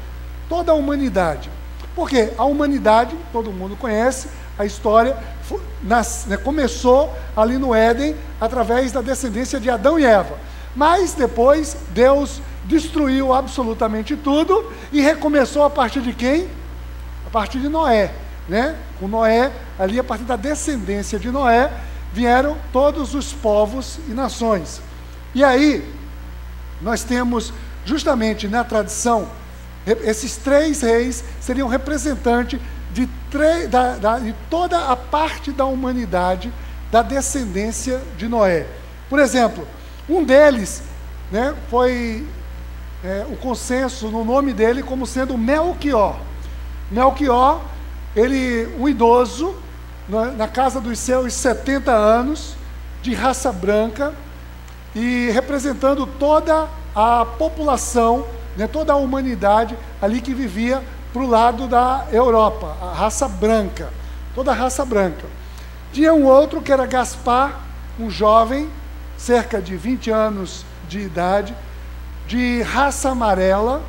Toda 0.48 0.72
a 0.72 0.74
humanidade. 0.74 1.50
Porque 2.00 2.32
a 2.38 2.44
humanidade, 2.44 3.14
todo 3.30 3.52
mundo 3.52 3.76
conhece, 3.76 4.26
a 4.58 4.64
história 4.64 5.14
nas, 5.82 6.24
né, 6.24 6.38
começou 6.38 7.14
ali 7.36 7.58
no 7.58 7.74
Éden 7.74 8.16
através 8.40 8.90
da 8.90 9.02
descendência 9.02 9.60
de 9.60 9.68
Adão 9.68 9.98
e 9.98 10.06
Eva. 10.06 10.38
Mas 10.74 11.12
depois 11.12 11.76
Deus 11.90 12.40
destruiu 12.64 13.34
absolutamente 13.34 14.16
tudo 14.16 14.72
e 14.90 15.02
recomeçou 15.02 15.62
a 15.62 15.68
partir 15.68 16.00
de 16.00 16.14
quem? 16.14 16.48
A 17.26 17.30
partir 17.30 17.58
de 17.58 17.68
Noé. 17.68 18.10
Né? 18.48 18.76
Com 18.98 19.06
Noé, 19.06 19.52
ali 19.78 20.00
a 20.00 20.04
partir 20.04 20.24
da 20.24 20.36
descendência 20.36 21.18
de 21.18 21.30
Noé, 21.30 21.70
vieram 22.14 22.56
todos 22.72 23.14
os 23.14 23.30
povos 23.30 23.98
e 24.08 24.12
nações. 24.12 24.80
E 25.34 25.44
aí, 25.44 25.86
nós 26.80 27.04
temos 27.04 27.52
justamente 27.84 28.48
na 28.48 28.64
tradição, 28.64 29.28
esses 29.86 30.36
três 30.36 30.82
reis 30.82 31.24
seriam 31.40 31.68
representantes 31.68 32.60
de, 32.92 33.08
da, 33.68 33.96
da, 33.96 34.18
de 34.18 34.34
toda 34.48 34.88
a 34.88 34.96
parte 34.96 35.52
da 35.52 35.64
humanidade 35.64 36.52
da 36.90 37.02
descendência 37.02 38.00
de 38.18 38.28
Noé. 38.28 38.66
Por 39.08 39.18
exemplo, 39.18 39.66
um 40.08 40.24
deles 40.24 40.82
né, 41.30 41.54
foi 41.70 42.26
é, 43.04 43.24
o 43.30 43.36
consenso 43.36 44.08
no 44.08 44.24
nome 44.24 44.52
dele 44.52 44.82
como 44.82 45.06
sendo 45.06 45.38
Melchior. 45.38 46.18
Melchior, 46.90 47.62
ele, 48.14 48.68
um 48.78 48.88
idoso, 48.88 49.54
na, 50.08 50.26
na 50.26 50.48
casa 50.48 50.80
dos 50.80 50.98
seus 50.98 51.32
70 51.32 51.92
anos, 51.92 52.56
de 53.00 53.14
raça 53.14 53.52
branca, 53.52 54.12
e 54.94 55.30
representando 55.32 56.04
toda 56.04 56.68
a 56.94 57.24
população, 57.24 58.26
né, 58.56 58.66
toda 58.66 58.92
a 58.92 58.96
humanidade 58.96 59.76
ali 60.00 60.20
que 60.20 60.34
vivia 60.34 60.82
para 61.12 61.22
o 61.22 61.26
lado 61.26 61.66
da 61.66 62.06
Europa, 62.12 62.76
a 62.80 62.92
raça 62.94 63.28
branca, 63.28 63.90
toda 64.34 64.52
a 64.52 64.54
raça 64.54 64.84
branca. 64.84 65.26
Tinha 65.92 66.14
um 66.14 66.24
outro 66.24 66.62
que 66.62 66.72
era 66.72 66.86
Gaspar, 66.86 67.60
um 67.98 68.08
jovem, 68.08 68.68
cerca 69.16 69.60
de 69.60 69.76
20 69.76 70.10
anos 70.10 70.64
de 70.88 71.00
idade, 71.00 71.54
de 72.26 72.62
raça 72.62 73.10
amarela 73.10 73.82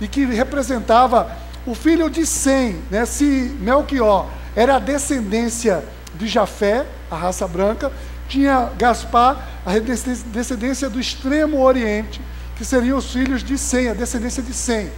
e 0.00 0.06
que 0.06 0.24
representava 0.26 1.30
o 1.66 1.74
filho 1.74 2.10
de 2.10 2.26
Sem, 2.26 2.82
né? 2.90 3.04
Se 3.04 3.56
Melchior 3.60 4.26
era 4.54 4.76
a 4.76 4.78
descendência 4.78 5.84
de 6.14 6.26
Jafé, 6.26 6.86
a 7.10 7.16
raça 7.16 7.46
branca, 7.46 7.90
tinha 8.28 8.70
Gaspar, 8.78 9.48
a 9.64 9.72
descendência 9.78 10.88
do 10.88 11.00
extremo 11.00 11.60
oriente, 11.60 12.20
que 12.60 12.64
seriam 12.66 12.98
os 12.98 13.10
filhos 13.10 13.42
de 13.42 13.56
Sem, 13.56 13.88
a 13.88 13.94
descendência 13.94 14.42
de 14.42 14.52
Sem. 14.52 14.92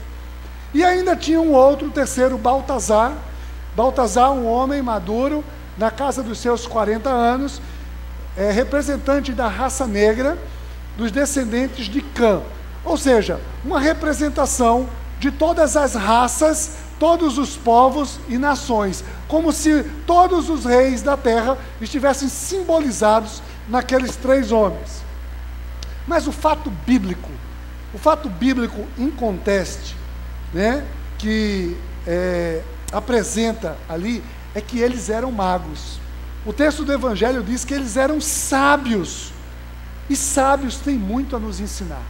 E 0.75 0.83
ainda 0.83 1.15
tinha 1.15 1.41
um 1.41 1.53
outro, 1.53 1.89
terceiro, 1.91 2.37
Baltazar. 2.37 3.13
Baltazar, 3.77 4.33
um 4.33 4.49
homem 4.49 4.83
maduro, 4.83 5.45
na 5.79 5.89
casa 5.89 6.25
dos 6.25 6.41
seus 6.41 6.67
40 6.67 7.09
anos, 7.09 7.63
é, 8.37 8.51
representante 8.51 9.31
da 9.31 9.47
raça 9.47 9.87
negra, 9.87 10.37
dos 10.97 11.13
descendentes 11.13 11.87
de 11.87 12.01
Cã. 12.03 12.43
Ou 12.85 12.97
seja, 12.97 13.41
uma 13.65 13.79
representação 13.79 14.89
de 15.21 15.31
todas 15.31 15.77
as 15.77 15.95
raças, 15.95 16.79
todos 16.99 17.39
os 17.39 17.57
povos 17.57 18.19
e 18.29 18.39
nações, 18.39 19.05
como 19.29 19.53
se 19.53 19.85
todos 20.05 20.51
os 20.51 20.65
reis 20.65 21.01
da 21.01 21.17
terra 21.17 21.57
estivessem 21.81 22.29
simbolizados 22.29 23.41
naqueles 23.69 24.17
três 24.17 24.51
homens. 24.51 25.01
Mas 26.09 26.27
o 26.27 26.33
fato 26.33 26.69
bíblico, 26.85 27.31
o 27.95 27.99
fato 27.99 28.29
bíblico 28.29 28.87
inconteste, 28.99 29.97
né, 30.53 30.85
que 31.19 31.77
é, 32.07 32.63
apresenta 32.91 33.77
ali, 33.89 34.23
é 34.55 34.61
que 34.61 34.79
eles 34.79 35.09
eram 35.09 35.31
magos. 35.31 36.01
O 36.45 36.53
texto 36.53 36.85
do 36.85 36.93
Evangelho 36.93 37.43
diz 37.43 37.65
que 37.65 37.73
eles 37.73 37.97
eram 37.97 38.21
sábios. 38.21 39.33
E 40.11 40.17
sábios 40.17 40.77
têm 40.77 40.97
muito 40.97 41.37
a 41.37 41.39
nos 41.39 41.61
ensinar. 41.61 42.03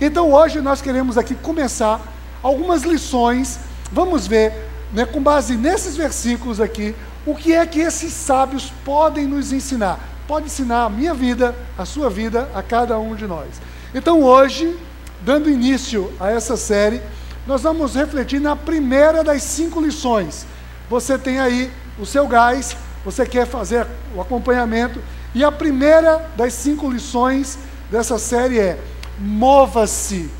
Então 0.00 0.32
hoje 0.32 0.60
nós 0.60 0.80
queremos 0.80 1.18
aqui 1.18 1.34
começar 1.34 2.00
algumas 2.42 2.82
lições. 2.82 3.58
Vamos 3.92 4.26
ver, 4.26 4.52
né, 4.92 5.04
com 5.04 5.22
base 5.22 5.56
nesses 5.56 5.96
versículos 5.96 6.60
aqui, 6.60 6.94
o 7.26 7.34
que 7.34 7.52
é 7.52 7.66
que 7.66 7.80
esses 7.80 8.12
sábios 8.12 8.72
podem 8.84 9.26
nos 9.26 9.52
ensinar. 9.52 10.00
Pode 10.26 10.46
ensinar 10.46 10.84
a 10.84 10.90
minha 10.90 11.12
vida, 11.12 11.54
a 11.76 11.84
sua 11.84 12.08
vida, 12.08 12.48
a 12.54 12.62
cada 12.62 12.98
um 12.98 13.14
de 13.14 13.26
nós. 13.26 13.48
Então 13.94 14.22
hoje, 14.22 14.74
dando 15.24 15.50
início 15.50 16.12
a 16.20 16.30
essa 16.30 16.56
série, 16.56 17.00
nós 17.46 17.62
vamos 17.62 17.94
refletir 17.94 18.40
na 18.40 18.54
primeira 18.54 19.24
das 19.24 19.42
cinco 19.42 19.80
lições. 19.80 20.46
Você 20.88 21.18
tem 21.18 21.40
aí 21.40 21.72
o 21.98 22.04
seu 22.04 22.28
gás, 22.28 22.76
você 23.04 23.24
quer 23.24 23.46
fazer 23.46 23.86
o 24.14 24.20
acompanhamento, 24.20 25.00
e 25.34 25.42
a 25.42 25.50
primeira 25.50 26.30
das 26.36 26.52
cinco 26.52 26.90
lições 26.90 27.58
dessa 27.90 28.18
série 28.18 28.58
é: 28.58 28.78
mova-se 29.18 30.30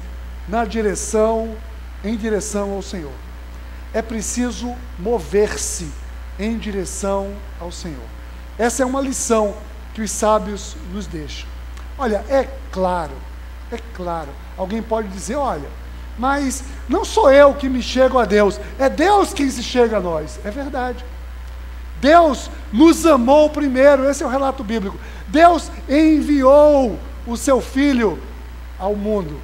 na 0.48 0.64
direção, 0.64 1.56
em 2.04 2.16
direção 2.16 2.72
ao 2.72 2.82
Senhor. 2.82 3.12
É 3.92 4.02
preciso 4.02 4.74
mover-se 4.98 5.88
em 6.38 6.58
direção 6.58 7.32
ao 7.60 7.72
Senhor. 7.72 8.04
Essa 8.58 8.82
é 8.82 8.86
uma 8.86 9.00
lição 9.00 9.54
que 9.94 10.02
os 10.02 10.10
sábios 10.10 10.76
nos 10.92 11.06
deixam. 11.06 11.48
Olha, 11.96 12.24
é 12.28 12.48
claro, 12.70 13.14
é 13.70 13.78
claro. 13.94 14.28
Alguém 14.56 14.82
pode 14.82 15.08
dizer, 15.08 15.36
olha, 15.36 15.68
mas 16.18 16.62
não 16.88 17.04
sou 17.04 17.30
eu 17.30 17.54
que 17.54 17.68
me 17.68 17.82
chego 17.82 18.18
a 18.18 18.24
Deus, 18.24 18.60
é 18.78 18.88
Deus 18.88 19.32
quem 19.32 19.50
se 19.50 19.62
chega 19.62 19.96
a 19.96 20.00
nós. 20.00 20.38
É 20.44 20.50
verdade. 20.50 21.04
Deus 22.00 22.50
nos 22.72 23.06
amou 23.06 23.48
primeiro, 23.50 24.08
esse 24.08 24.22
é 24.22 24.26
o 24.26 24.30
relato 24.30 24.62
bíblico. 24.62 24.98
Deus 25.28 25.70
enviou 25.88 26.98
o 27.26 27.36
seu 27.36 27.60
filho 27.60 28.18
ao 28.78 28.94
mundo. 28.94 29.40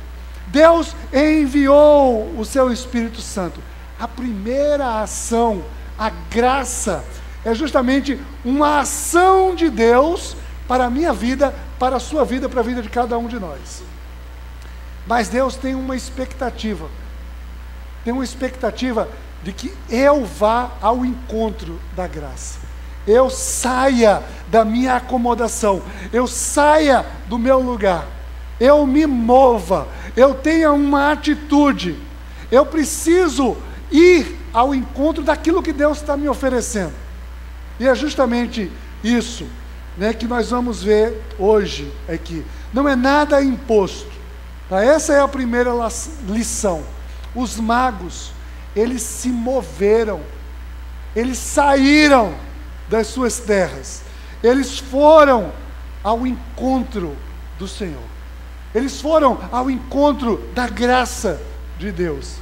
Deus 0.49 0.95
enviou 1.13 2.35
o 2.37 2.45
seu 2.45 2.73
Espírito 2.73 3.21
Santo. 3.21 3.61
A 3.99 4.07
primeira 4.07 5.01
ação, 5.01 5.63
a 5.99 6.11
graça, 6.31 7.05
é 7.45 7.55
justamente 7.55 8.21
uma 8.45 8.81
ação 8.81 9.55
de 9.55 9.71
Deus 9.71 10.37
para 10.69 10.85
a 10.85 10.91
minha 10.91 11.13
vida, 11.13 11.55
para 11.79 11.97
a 11.97 12.01
sua 12.01 12.25
vida, 12.25 12.49
para 12.49 12.61
a 12.61 12.65
vida 12.65 12.83
de 12.83 12.89
cada 12.89 13.17
um 13.17 13.27
de 13.27 13.39
nós. 13.39 13.83
Mas 15.11 15.29
Deus 15.29 15.57
tem 15.57 15.75
uma 15.75 15.97
expectativa. 15.97 16.89
Tem 18.05 18.13
uma 18.13 18.23
expectativa 18.23 19.09
de 19.43 19.53
que 19.53 19.75
eu 19.89 20.25
vá 20.25 20.71
ao 20.81 21.05
encontro 21.05 21.81
da 21.97 22.07
graça. 22.07 22.61
Eu 23.09 23.29
saia 23.29 24.23
da 24.47 24.65
minha 24.65 24.95
acomodação, 24.95 25.83
eu 26.13 26.29
saia 26.29 27.05
do 27.27 27.41
meu 27.41 27.59
lugar, 27.59 28.07
eu 28.61 28.87
me 28.87 29.05
mova, 29.05 29.89
eu 30.17 30.33
tenha 30.33 30.71
uma 30.71 31.11
atitude. 31.11 31.99
Eu 32.49 32.65
preciso 32.65 33.57
ir 33.91 34.39
ao 34.53 34.73
encontro 34.73 35.25
daquilo 35.25 35.61
que 35.61 35.73
Deus 35.73 35.99
está 35.99 36.17
me 36.17 36.29
oferecendo. 36.29 36.93
E 37.81 37.89
é 37.89 37.97
justamente 37.97 38.71
isso 39.03 39.45
né, 39.99 40.13
que 40.13 40.29
nós 40.29 40.51
vamos 40.51 40.85
ver 40.85 41.21
hoje 41.37 41.93
aqui. 42.09 42.47
Não 42.73 42.89
é 42.89 42.95
nada 42.95 43.43
imposto. 43.43 44.10
Tá? 44.71 44.85
Essa 44.85 45.15
é 45.15 45.21
a 45.21 45.29
primeira 45.29 45.73
lição. 46.29 46.85
Os 47.35 47.57
magos, 47.57 48.33
eles 48.75 49.03
se 49.03 49.29
moveram, 49.29 50.21
eles 51.15 51.39
saíram 51.39 52.35
das 52.89 53.09
suas 53.09 53.41
terras, 53.41 54.03
eles 54.43 54.79
foram 54.79 55.53
ao 56.03 56.27
encontro 56.27 57.17
do 57.59 57.69
Senhor, 57.69 58.03
eles 58.75 59.01
foram 59.01 59.39
ao 59.53 59.71
encontro 59.71 60.49
da 60.55 60.69
graça 60.69 61.41
de 61.79 61.93
Deus. 61.93 62.37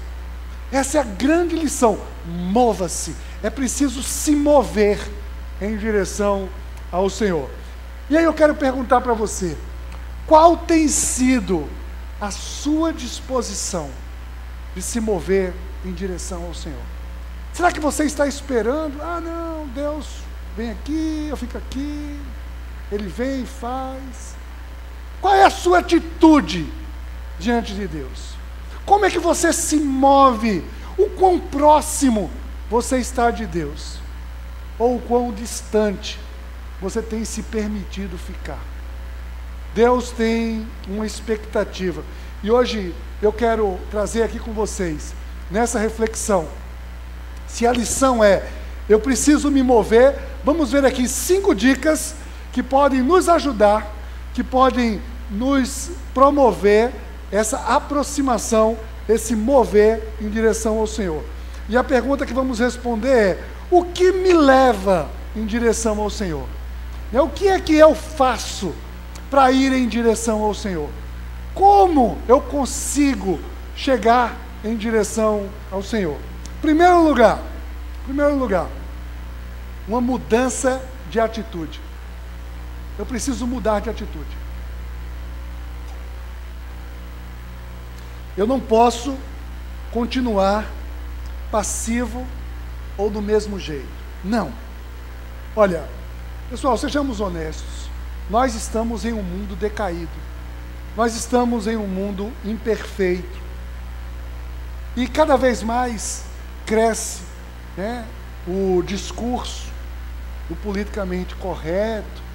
Essa 0.71 0.99
é 0.99 1.01
a 1.01 1.05
grande 1.05 1.57
lição. 1.57 1.99
Mova-se, 2.27 3.17
é 3.43 3.49
preciso 3.49 4.03
se 4.03 4.33
mover 4.37 5.01
em 5.61 5.77
direção 5.77 6.49
ao 6.93 7.09
Senhor. 7.09 7.49
E 8.11 8.17
aí 8.17 8.25
eu 8.25 8.35
quero 8.35 8.55
perguntar 8.55 9.01
para 9.01 9.15
você: 9.15 9.57
qual 10.27 10.57
tem 10.57 10.89
sido 10.89 11.69
a 12.21 12.31
sua 12.31 12.93
disposição 12.93 13.91
de 14.75 14.83
se 14.83 15.01
mover 15.01 15.55
em 15.85 15.93
direção 15.93 16.45
ao 16.45 16.55
Senhor? 16.55 16.83
Será 17.53 17.73
que 17.73 17.81
você 17.81 18.05
está 18.05 18.27
esperando? 18.27 19.01
Ah, 19.03 19.21
não, 19.21 19.67
Deus 19.69 20.07
vem 20.57 20.71
aqui, 20.71 21.27
eu 21.29 21.37
fico 21.37 21.57
aqui, 21.57 22.21
Ele 22.91 23.09
vem 23.09 23.43
e 23.43 23.47
faz. 23.47 24.37
Qual 25.21 25.35
é 25.35 25.45
a 25.45 25.51
sua 25.51 25.79
atitude 25.79 26.73
diante 27.39 27.75
de 27.75 27.87
Deus? 27.87 28.35
Como 28.85 29.05
é 29.05 29.11
que 29.11 29.19
você 29.19 29.53
se 29.53 29.77
move? 29.77 30.65
O 30.97 31.11
quão 31.11 31.39
próximo 31.39 32.31
você 32.71 32.99
está 32.99 33.31
de 33.31 33.47
Deus? 33.47 33.99
Ou 34.79 34.97
o 34.97 35.01
quão 35.01 35.33
distante 35.33 36.19
você 36.81 37.03
tem 37.03 37.25
se 37.25 37.43
permitido 37.43 38.17
ficar? 38.17 38.61
Deus 39.79 40.11
tem 40.11 40.67
uma 40.89 41.07
expectativa. 41.07 42.03
E 42.43 42.51
hoje 42.51 42.93
eu 43.23 43.33
quero 43.33 43.79
trazer 43.93 44.25
aqui 44.25 44.37
com 44.41 44.53
vocês, 44.53 45.15
nessa 45.53 45.79
reflexão, 45.79 46.49
se 47.47 47.65
a 47.65 47.71
lição 47.71 48.25
é: 48.25 48.45
eu 48.89 48.99
preciso 48.99 49.53
me 49.53 49.63
mover, 49.63 50.19
vamos 50.43 50.73
ver 50.73 50.85
aqui 50.85 51.07
cinco 51.07 51.55
dicas 51.55 52.17
que 52.53 52.61
podem 52.61 53.03
nos 53.03 53.29
ajudar, 53.29 53.87
que 54.35 54.43
podem 54.43 55.01
nos 55.31 55.93
promover 56.13 56.91
essa 57.31 57.59
aproximação, 57.59 58.77
esse 59.09 59.37
mover 59.37 60.03
em 60.21 60.29
direção 60.29 60.81
ao 60.81 60.89
Senhor. 60.89 61.23
E 61.69 61.77
a 61.77 61.85
pergunta 61.85 62.27
que 62.27 62.35
vamos 62.35 62.59
responder 62.59 63.17
é: 63.17 63.45
o 63.71 63.85
que 63.85 64.11
me 64.11 64.33
leva 64.33 65.09
em 65.37 65.47
direção 65.47 66.01
ao 66.01 66.11
Senhor? 66.11 66.49
Né, 67.13 67.21
o 67.21 67.29
que 67.29 67.47
é 67.47 67.61
que 67.61 67.77
eu 67.77 67.95
faço 67.95 68.75
para 69.31 69.51
ir 69.53 69.73
em 69.73 69.89
direção 69.89 70.43
ao 70.43 70.55
Senhor? 70.55 70.89
Como 71.55 72.19
eu 72.29 72.41
consigo 72.41 73.39
chegar 73.77 74.37
em 74.65 74.77
direção 74.77 75.49
ao 75.71 75.83
Senhor? 75.83 76.19
Primeiro 76.61 77.03
lugar, 77.03 77.41
primeiro 78.05 78.37
lugar, 78.37 78.69
uma 79.87 80.01
mudança 80.01 80.83
de 81.11 81.21
atitude. 81.21 81.81
Eu 82.99 83.07
preciso 83.07 83.47
mudar 83.47 83.81
de 83.81 83.91
atitude. 83.91 84.37
Eu 88.37 88.47
não 88.47 88.61
posso 88.61 89.17
continuar 89.93 90.67
passivo 91.51 92.27
ou 92.97 93.11
do 93.11 93.23
mesmo 93.23 93.59
jeito. 93.59 93.87
Não. 94.23 94.53
Olha, 95.57 95.85
Pessoal, 96.51 96.79
sejamos 96.79 97.21
honestos. 97.21 97.88
Nós 98.31 98.55
estamos 98.55 99.05
em 99.05 99.13
um 99.13 99.23
mundo 99.23 99.57
decaído. 99.57 100.09
Nós 100.97 101.15
estamos 101.15 101.67
em 101.67 101.77
um 101.77 101.87
mundo 101.87 102.33
imperfeito. 102.45 103.39
E 104.97 105.07
cada 105.07 105.37
vez 105.37 105.63
mais 105.63 106.25
cresce 106.67 107.23
né, 107.77 108.05
o 108.47 108.83
discurso 108.83 109.69
do 110.49 110.57
politicamente 110.57 111.35
correto. 111.37 112.29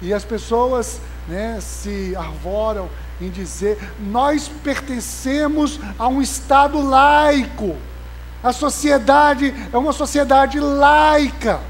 E 0.00 0.12
as 0.14 0.24
pessoas 0.24 1.00
né, 1.28 1.58
se 1.60 2.14
arvoram 2.16 2.88
em 3.20 3.28
dizer: 3.28 3.78
nós 4.00 4.48
pertencemos 4.48 5.78
a 5.98 6.08
um 6.08 6.22
Estado 6.22 6.80
laico. 6.80 7.76
A 8.42 8.52
sociedade 8.52 9.54
é 9.72 9.76
uma 9.76 9.92
sociedade 9.92 10.60
laica. 10.60 11.60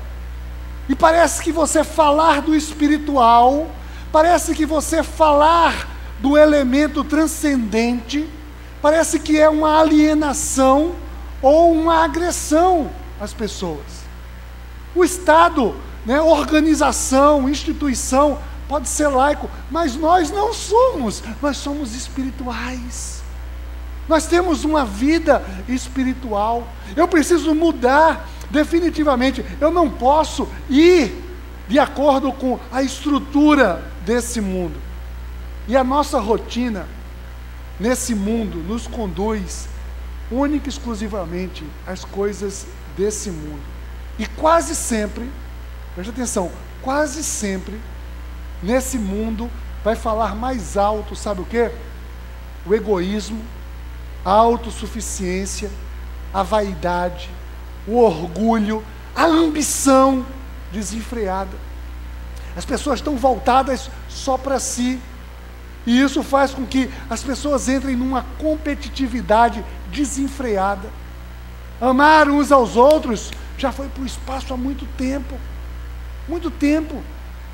E 0.88 0.94
parece 0.94 1.42
que 1.42 1.50
você 1.50 1.82
falar 1.82 2.42
do 2.42 2.54
espiritual, 2.54 3.70
parece 4.12 4.54
que 4.54 4.66
você 4.66 5.02
falar 5.02 5.88
do 6.20 6.36
elemento 6.36 7.02
transcendente, 7.02 8.28
parece 8.82 9.18
que 9.18 9.38
é 9.38 9.48
uma 9.48 9.80
alienação 9.80 10.92
ou 11.40 11.72
uma 11.72 12.04
agressão 12.04 12.90
às 13.20 13.32
pessoas. 13.32 14.04
O 14.94 15.02
Estado, 15.04 15.74
né, 16.04 16.20
organização, 16.20 17.48
instituição, 17.48 18.38
pode 18.68 18.88
ser 18.88 19.08
laico, 19.08 19.50
mas 19.70 19.96
nós 19.96 20.30
não 20.30 20.52
somos, 20.52 21.22
nós 21.40 21.56
somos 21.56 21.94
espirituais. 21.94 23.22
Nós 24.08 24.26
temos 24.26 24.64
uma 24.64 24.84
vida 24.84 25.42
espiritual. 25.66 26.66
Eu 26.94 27.08
preciso 27.08 27.54
mudar 27.54 28.28
definitivamente, 28.54 29.44
eu 29.60 29.70
não 29.70 29.90
posso 29.90 30.48
ir 30.70 31.22
de 31.68 31.78
acordo 31.78 32.32
com 32.32 32.58
a 32.70 32.82
estrutura 32.82 33.82
desse 34.06 34.40
mundo. 34.40 34.80
E 35.66 35.76
a 35.76 35.82
nossa 35.82 36.20
rotina 36.20 36.86
nesse 37.80 38.14
mundo 38.14 38.58
nos 38.58 38.86
conduz 38.86 39.68
única 40.30 40.68
e 40.68 40.70
exclusivamente 40.70 41.64
às 41.86 42.04
coisas 42.04 42.66
desse 42.96 43.30
mundo. 43.30 43.62
E 44.18 44.26
quase 44.26 44.74
sempre, 44.74 45.28
preste 45.94 46.10
atenção, 46.10 46.50
quase 46.80 47.24
sempre 47.24 47.80
nesse 48.62 48.96
mundo 48.96 49.50
vai 49.82 49.96
falar 49.96 50.36
mais 50.36 50.76
alto, 50.76 51.16
sabe 51.16 51.40
o 51.40 51.44
que? 51.44 51.70
O 52.64 52.72
egoísmo, 52.72 53.42
a 54.24 54.30
autossuficiência, 54.30 55.70
a 56.32 56.42
vaidade, 56.42 57.28
o 57.86 57.98
orgulho, 57.98 58.84
a 59.14 59.24
ambição 59.24 60.24
desenfreada. 60.72 61.56
As 62.56 62.64
pessoas 62.64 63.00
estão 63.00 63.16
voltadas 63.16 63.90
só 64.08 64.38
para 64.38 64.58
si. 64.58 65.00
E 65.86 66.00
isso 66.00 66.22
faz 66.22 66.52
com 66.52 66.64
que 66.64 66.90
as 67.10 67.22
pessoas 67.22 67.68
entrem 67.68 67.94
numa 67.94 68.24
competitividade 68.38 69.64
desenfreada. 69.92 70.88
Amar 71.80 72.28
uns 72.28 72.50
aos 72.50 72.76
outros 72.76 73.30
já 73.58 73.70
foi 73.70 73.88
para 73.88 74.02
o 74.02 74.06
espaço 74.06 74.54
há 74.54 74.56
muito 74.56 74.86
tempo. 74.96 75.36
Muito 76.28 76.50
tempo. 76.50 77.02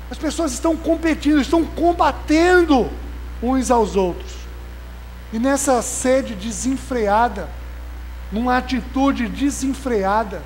As 0.09 0.17
pessoas 0.17 0.53
estão 0.53 0.77
competindo, 0.77 1.41
estão 1.41 1.65
combatendo 1.65 2.89
uns 3.41 3.69
aos 3.69 3.95
outros. 3.95 4.31
E 5.33 5.39
nessa 5.39 5.81
sede 5.81 6.35
desenfreada, 6.35 7.49
numa 8.31 8.57
atitude 8.57 9.27
desenfreada, 9.27 10.41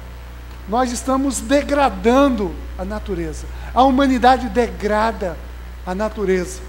nós 0.67 0.91
estamos 0.91 1.39
degradando 1.39 2.53
a 2.77 2.83
natureza. 2.83 3.45
A 3.73 3.83
humanidade 3.83 4.49
degrada 4.49 5.37
a 5.85 5.93
natureza, 5.93 6.61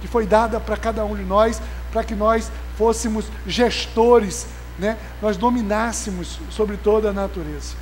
que 0.00 0.06
foi 0.06 0.26
dada 0.26 0.60
para 0.60 0.76
cada 0.76 1.04
um 1.04 1.16
de 1.16 1.24
nós, 1.24 1.60
para 1.90 2.04
que 2.04 2.14
nós 2.14 2.50
fôssemos 2.76 3.26
gestores, 3.46 4.46
né? 4.78 4.96
nós 5.20 5.36
dominássemos 5.36 6.38
sobre 6.50 6.76
toda 6.76 7.10
a 7.10 7.12
natureza. 7.12 7.74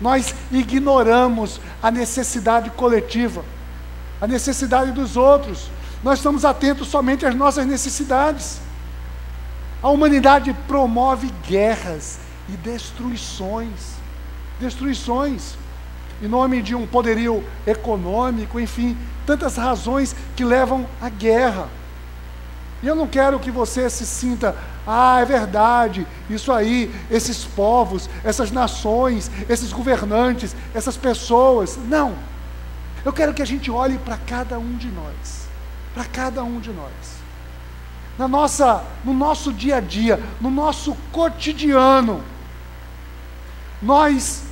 Nós 0.00 0.34
ignoramos 0.52 1.60
a 1.82 1.90
necessidade 1.90 2.68
coletiva, 2.70 3.44
a 4.20 4.26
necessidade 4.26 4.92
dos 4.92 5.16
outros. 5.16 5.70
Nós 6.02 6.18
estamos 6.18 6.44
atentos 6.44 6.88
somente 6.88 7.24
às 7.24 7.34
nossas 7.34 7.66
necessidades. 7.66 8.60
A 9.84 9.90
humanidade 9.90 10.56
promove 10.66 11.30
guerras 11.46 12.18
e 12.48 12.52
destruições. 12.52 13.96
Destruições. 14.58 15.58
Em 16.22 16.26
nome 16.26 16.62
de 16.62 16.74
um 16.74 16.86
poderio 16.86 17.44
econômico, 17.66 18.58
enfim, 18.58 18.96
tantas 19.26 19.58
razões 19.58 20.16
que 20.34 20.42
levam 20.42 20.86
à 21.02 21.10
guerra. 21.10 21.68
E 22.82 22.86
eu 22.86 22.94
não 22.94 23.06
quero 23.06 23.38
que 23.38 23.50
você 23.50 23.90
se 23.90 24.06
sinta, 24.06 24.56
ah, 24.86 25.20
é 25.20 25.26
verdade, 25.26 26.06
isso 26.30 26.50
aí, 26.50 26.90
esses 27.10 27.44
povos, 27.44 28.08
essas 28.24 28.50
nações, 28.50 29.30
esses 29.50 29.70
governantes, 29.70 30.56
essas 30.74 30.96
pessoas. 30.96 31.76
Não. 31.76 32.14
Eu 33.04 33.12
quero 33.12 33.34
que 33.34 33.42
a 33.42 33.46
gente 33.46 33.70
olhe 33.70 33.98
para 33.98 34.16
cada 34.16 34.58
um 34.58 34.78
de 34.78 34.88
nós. 34.88 35.46
Para 35.92 36.06
cada 36.06 36.42
um 36.42 36.58
de 36.58 36.70
nós 36.70 37.13
na 38.18 38.28
nossa, 38.28 38.84
no 39.04 39.12
nosso 39.12 39.52
dia 39.52 39.76
a 39.76 39.80
dia, 39.80 40.22
no 40.40 40.50
nosso 40.50 40.96
cotidiano, 41.10 42.22
nós 43.82 44.44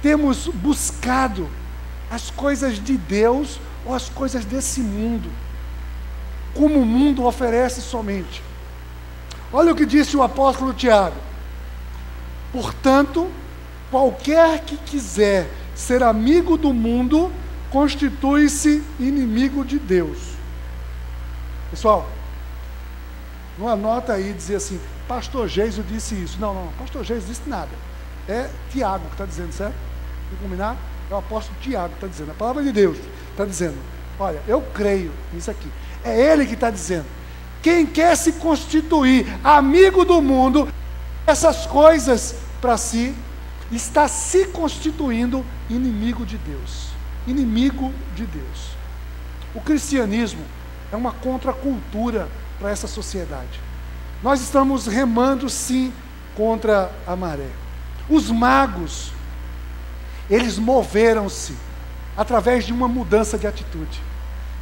temos 0.00 0.46
buscado 0.48 1.48
as 2.10 2.30
coisas 2.30 2.82
de 2.82 2.96
Deus 2.96 3.58
ou 3.84 3.94
as 3.94 4.08
coisas 4.08 4.44
desse 4.44 4.80
mundo, 4.80 5.30
como 6.54 6.80
o 6.80 6.86
mundo 6.86 7.24
oferece 7.24 7.80
somente. 7.80 8.42
Olha 9.52 9.72
o 9.72 9.76
que 9.76 9.84
disse 9.84 10.16
o 10.16 10.22
apóstolo 10.22 10.72
Tiago: 10.72 11.16
portanto, 12.52 13.28
qualquer 13.90 14.60
que 14.60 14.76
quiser 14.76 15.50
ser 15.74 16.02
amigo 16.02 16.56
do 16.56 16.72
mundo, 16.72 17.32
constitui-se 17.70 18.82
inimigo 19.00 19.64
de 19.64 19.78
Deus. 19.78 20.18
Pessoal, 21.70 22.08
não 23.58 23.68
anota 23.68 24.14
aí 24.14 24.30
e 24.30 24.32
dizer 24.32 24.56
assim, 24.56 24.80
pastor 25.06 25.48
Geiso 25.48 25.82
disse 25.82 26.14
isso. 26.14 26.38
Não, 26.40 26.54
não, 26.54 26.72
pastor 26.78 27.04
Geiso 27.04 27.26
disse 27.26 27.42
nada. 27.46 27.70
É 28.28 28.48
Tiago 28.70 29.04
que 29.06 29.12
está 29.12 29.26
dizendo, 29.26 29.52
certo? 29.52 29.74
Vamos 30.26 30.42
combinar? 30.42 30.76
É 31.10 31.14
o 31.14 31.18
apóstolo 31.18 31.56
Tiago 31.60 31.90
que 31.90 31.94
está 31.96 32.06
dizendo. 32.06 32.30
A 32.30 32.34
palavra 32.34 32.62
de 32.62 32.72
Deus 32.72 32.96
está 33.30 33.44
dizendo. 33.44 33.76
Olha, 34.18 34.40
eu 34.46 34.60
creio 34.72 35.12
nisso 35.32 35.50
aqui. 35.50 35.68
É 36.04 36.18
ele 36.18 36.46
que 36.46 36.54
está 36.54 36.70
dizendo. 36.70 37.06
Quem 37.62 37.86
quer 37.86 38.16
se 38.16 38.32
constituir 38.32 39.26
amigo 39.44 40.04
do 40.04 40.20
mundo, 40.20 40.68
essas 41.26 41.66
coisas 41.66 42.36
para 42.60 42.76
si, 42.76 43.14
está 43.70 44.08
se 44.08 44.46
constituindo 44.46 45.44
inimigo 45.70 46.26
de 46.26 46.38
Deus. 46.38 46.88
Inimigo 47.26 47.92
de 48.14 48.26
Deus. 48.26 48.72
O 49.54 49.60
cristianismo 49.60 50.42
é 50.90 50.96
uma 50.96 51.12
contracultura 51.12 52.28
para 52.62 52.70
essa 52.70 52.86
sociedade. 52.86 53.60
Nós 54.22 54.40
estamos 54.40 54.86
remando 54.86 55.50
sim 55.50 55.92
contra 56.36 56.92
a 57.04 57.16
maré. 57.16 57.48
Os 58.08 58.30
magos, 58.30 59.10
eles 60.30 60.58
moveram-se 60.58 61.56
através 62.16 62.64
de 62.64 62.72
uma 62.72 62.86
mudança 62.86 63.36
de 63.36 63.48
atitude. 63.48 64.00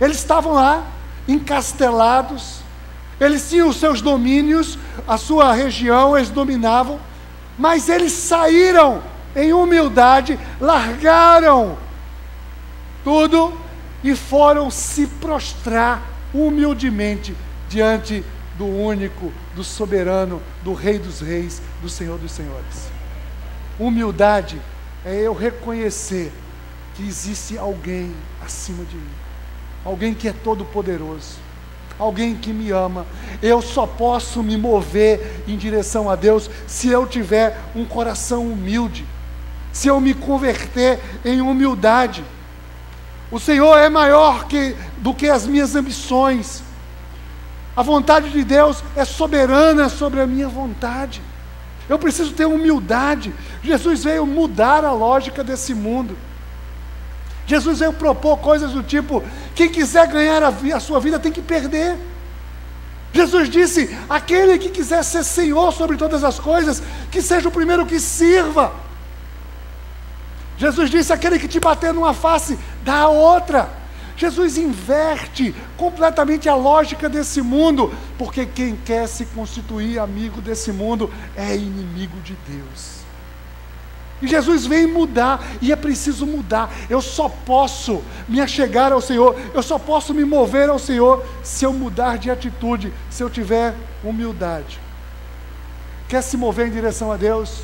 Eles 0.01 0.17
estavam 0.17 0.55
lá, 0.55 0.87
encastelados, 1.29 2.61
eles 3.21 3.51
tinham 3.51 3.69
os 3.69 3.77
seus 3.77 4.01
domínios, 4.01 4.79
a 5.07 5.19
sua 5.19 5.53
região, 5.53 6.17
eles 6.17 6.31
dominavam, 6.31 6.99
mas 7.59 7.91
eles 7.91 8.13
saíram 8.13 9.03
em 9.37 9.53
humildade, 9.53 10.41
largaram 10.59 11.77
tudo 13.05 13.53
e 14.03 14.17
foram 14.17 14.71
se 14.71 15.07
prostrar 15.07 16.01
humildemente 16.33 17.37
diante 17.71 18.23
do 18.59 18.67
único, 18.67 19.33
do 19.55 19.65
soberano, 19.65 20.43
do 20.63 20.75
Rei 20.75 20.99
dos 20.99 21.21
Reis, 21.21 21.63
do 21.81 21.89
Senhor 21.89 22.19
dos 22.19 22.33
Senhores. 22.33 22.91
Humildade 23.79 24.61
é 25.05 25.15
eu 25.15 25.33
reconhecer 25.33 26.31
que 26.95 27.03
existe 27.03 27.57
alguém 27.57 28.15
acima 28.45 28.85
de 28.85 28.97
mim, 28.97 29.11
alguém 29.83 30.13
que 30.13 30.29
é 30.29 30.33
todo-poderoso, 30.33 31.37
alguém 31.99 32.37
que 32.37 32.53
me 32.53 32.71
ama. 32.71 33.07
Eu 33.41 33.63
só 33.63 33.87
posso 33.87 34.43
me 34.43 34.57
mover 34.57 35.45
em 35.47 35.57
direção 35.57 36.11
a 36.11 36.17
Deus 36.17 36.51
se 36.67 36.89
eu 36.89 37.07
tiver 37.07 37.57
um 37.75 37.87
coração 37.87 38.47
humilde, 38.47 39.07
se 39.73 39.89
eu 39.89 40.01
me 40.01 40.13
converter 40.13 40.99
em 41.25 41.41
humildade. 41.41 42.25
O 43.31 43.39
Senhor 43.39 43.79
é 43.79 43.89
maior 43.89 44.47
que, 44.49 44.75
do 44.99 45.15
que 45.15 45.29
as 45.29 45.47
minhas 45.47 45.77
ambições. 45.77 46.65
A 47.77 47.83
vontade 47.83 48.31
de 48.31 48.45
Deus 48.45 48.83
é 48.97 49.05
soberana 49.05 49.89
sobre 49.89 50.21
a 50.21 50.27
minha 50.27 50.49
vontade. 50.49 51.23
Eu 51.89 51.99
preciso 51.99 52.33
ter 52.33 52.47
humildade. 52.47 53.35
Jesus 53.63 54.05
veio 54.05 54.27
mudar 54.27 54.85
a 54.85 54.93
lógica 54.93 55.43
desse 55.43 55.75
mundo. 55.75 56.17
Jesus 57.47 57.81
veio 57.81 57.93
propor 57.93 58.39
coisas 58.39 58.73
do 58.73 58.83
tipo: 58.83 59.23
quem 59.55 59.69
quiser 59.69 60.07
ganhar 60.07 60.43
a, 60.43 60.49
a 60.49 60.81
sua 60.81 61.01
vida 61.01 61.19
tem 61.19 61.33
que 61.33 61.43
perder. 61.43 61.97
Jesus 63.13 63.49
disse: 63.49 63.97
aquele 64.09 64.59
que 64.59 64.69
quiser 64.69 65.03
ser 65.03 65.25
Senhor 65.25 65.73
sobre 65.73 65.97
todas 65.97 66.23
as 66.23 66.39
coisas, 66.39 66.83
que 67.11 67.21
seja 67.21 67.49
o 67.49 67.53
primeiro 67.53 67.87
que 67.87 67.99
sirva. 67.99 68.73
Jesus 70.57 70.91
disse: 70.91 71.13
aquele 71.13 71.39
que 71.39 71.49
te 71.49 71.59
bater 71.59 71.93
numa 71.93 72.15
face, 72.15 72.59
dá 72.85 73.01
a 73.01 73.09
outra. 73.09 73.80
Jesus 74.21 74.59
inverte 74.59 75.55
completamente 75.79 76.47
a 76.47 76.55
lógica 76.55 77.09
desse 77.09 77.41
mundo, 77.41 77.91
porque 78.19 78.45
quem 78.45 78.77
quer 78.77 79.07
se 79.09 79.25
constituir 79.25 79.99
amigo 79.99 80.43
desse 80.43 80.71
mundo 80.73 81.11
é 81.35 81.57
inimigo 81.57 82.21
de 82.21 82.37
Deus. 82.47 83.01
E 84.21 84.29
Jesus 84.29 84.67
vem 84.67 84.87
mudar, 84.87 85.43
e 85.63 85.73
é 85.73 85.77
preciso 85.77 86.27
mudar. 86.27 86.71
Eu 86.91 87.01
só 87.01 87.31
posso 87.31 88.03
me 88.29 88.43
achegar 88.43 88.93
ao 88.93 89.01
Senhor, 89.01 89.35
eu 89.55 89.63
só 89.63 89.79
posso 89.79 90.13
me 90.13 90.23
mover 90.23 90.69
ao 90.69 90.79
Senhor 90.79 91.25
se 91.43 91.65
eu 91.65 91.73
mudar 91.73 92.19
de 92.19 92.31
atitude, 92.31 92.93
se 93.09 93.23
eu 93.23 93.31
tiver 93.31 93.75
humildade. 94.05 94.79
Quer 96.11 96.21
se 96.21 96.37
mover 96.37 96.67
em 96.67 96.73
direção 96.73 97.11
a 97.11 97.17
Deus? 97.17 97.63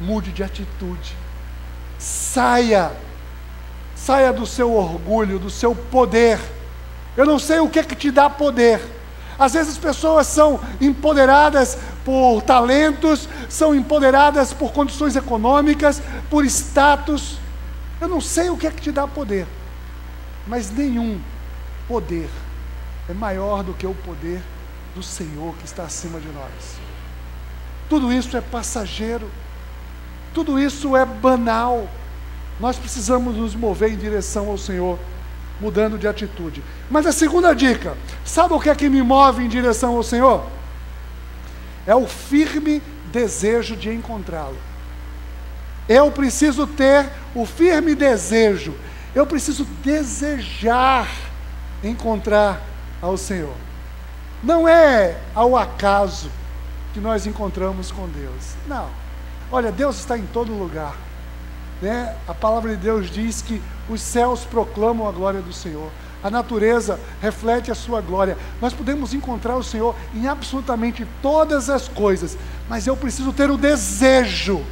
Mude 0.00 0.32
de 0.32 0.42
atitude. 0.42 1.14
Saia 1.98 2.92
Saia 4.06 4.32
do 4.32 4.46
seu 4.46 4.72
orgulho, 4.72 5.36
do 5.36 5.50
seu 5.50 5.74
poder. 5.74 6.38
Eu 7.16 7.26
não 7.26 7.40
sei 7.40 7.58
o 7.58 7.68
que, 7.68 7.80
é 7.80 7.82
que 7.82 7.96
te 7.96 8.12
dá 8.12 8.30
poder. 8.30 8.80
Às 9.36 9.54
vezes 9.54 9.72
as 9.72 9.78
pessoas 9.78 10.28
são 10.28 10.60
empoderadas 10.80 11.76
por 12.04 12.40
talentos, 12.42 13.28
são 13.48 13.74
empoderadas 13.74 14.52
por 14.52 14.70
condições 14.70 15.16
econômicas, 15.16 16.00
por 16.30 16.44
status. 16.46 17.38
Eu 18.00 18.06
não 18.06 18.20
sei 18.20 18.48
o 18.48 18.56
que 18.56 18.68
é 18.68 18.70
que 18.70 18.80
te 18.80 18.92
dá 18.92 19.08
poder, 19.08 19.44
mas 20.46 20.70
nenhum 20.70 21.20
poder 21.88 22.30
é 23.08 23.12
maior 23.12 23.64
do 23.64 23.74
que 23.74 23.88
o 23.88 23.94
poder 24.04 24.40
do 24.94 25.02
Senhor 25.02 25.52
que 25.56 25.64
está 25.64 25.82
acima 25.82 26.20
de 26.20 26.28
nós. 26.28 26.78
Tudo 27.88 28.12
isso 28.12 28.36
é 28.36 28.40
passageiro, 28.40 29.28
tudo 30.32 30.60
isso 30.60 30.96
é 30.96 31.04
banal. 31.04 31.88
Nós 32.58 32.76
precisamos 32.76 33.36
nos 33.36 33.54
mover 33.54 33.92
em 33.92 33.96
direção 33.96 34.48
ao 34.48 34.56
Senhor, 34.56 34.98
mudando 35.60 35.98
de 35.98 36.08
atitude. 36.08 36.62
Mas 36.90 37.06
a 37.06 37.12
segunda 37.12 37.54
dica, 37.54 37.96
sabe 38.24 38.54
o 38.54 38.60
que 38.60 38.70
é 38.70 38.74
que 38.74 38.88
me 38.88 39.02
move 39.02 39.44
em 39.44 39.48
direção 39.48 39.96
ao 39.96 40.02
Senhor? 40.02 40.44
É 41.86 41.94
o 41.94 42.06
firme 42.06 42.82
desejo 43.12 43.76
de 43.76 43.90
encontrá-lo. 43.92 44.56
Eu 45.88 46.10
preciso 46.10 46.66
ter 46.66 47.08
o 47.34 47.46
firme 47.46 47.94
desejo, 47.94 48.74
eu 49.14 49.26
preciso 49.26 49.64
desejar 49.84 51.08
encontrar 51.82 52.60
ao 53.00 53.16
Senhor. 53.16 53.54
Não 54.42 54.66
é 54.66 55.16
ao 55.34 55.56
acaso 55.56 56.30
que 56.92 57.00
nós 57.00 57.26
encontramos 57.26 57.90
com 57.90 58.08
Deus. 58.08 58.54
Não. 58.66 58.88
Olha, 59.50 59.70
Deus 59.70 59.98
está 59.98 60.18
em 60.18 60.26
todo 60.26 60.52
lugar. 60.52 61.05
Né? 61.80 62.14
A 62.26 62.34
palavra 62.34 62.70
de 62.70 62.76
Deus 62.76 63.10
diz 63.10 63.42
que 63.42 63.60
os 63.88 64.00
céus 64.00 64.44
proclamam 64.44 65.08
a 65.08 65.12
glória 65.12 65.40
do 65.40 65.52
Senhor. 65.52 65.90
A 66.22 66.30
natureza 66.30 66.98
reflete 67.20 67.70
a 67.70 67.74
sua 67.74 68.00
glória. 68.00 68.36
Nós 68.60 68.72
podemos 68.72 69.14
encontrar 69.14 69.56
o 69.56 69.62
Senhor 69.62 69.94
em 70.14 70.26
absolutamente 70.26 71.06
todas 71.22 71.70
as 71.70 71.86
coisas, 71.88 72.36
mas 72.68 72.86
eu 72.86 72.96
preciso 72.96 73.32
ter 73.32 73.50
o 73.50 73.56
desejo. 73.56 74.64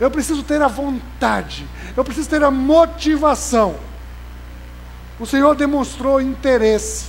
Eu 0.00 0.10
preciso 0.10 0.42
ter 0.42 0.62
a 0.62 0.68
vontade. 0.68 1.66
Eu 1.96 2.04
preciso 2.04 2.28
ter 2.28 2.42
a 2.42 2.50
motivação. 2.50 3.76
O 5.18 5.26
Senhor 5.26 5.54
demonstrou 5.54 6.20
interesse 6.20 7.06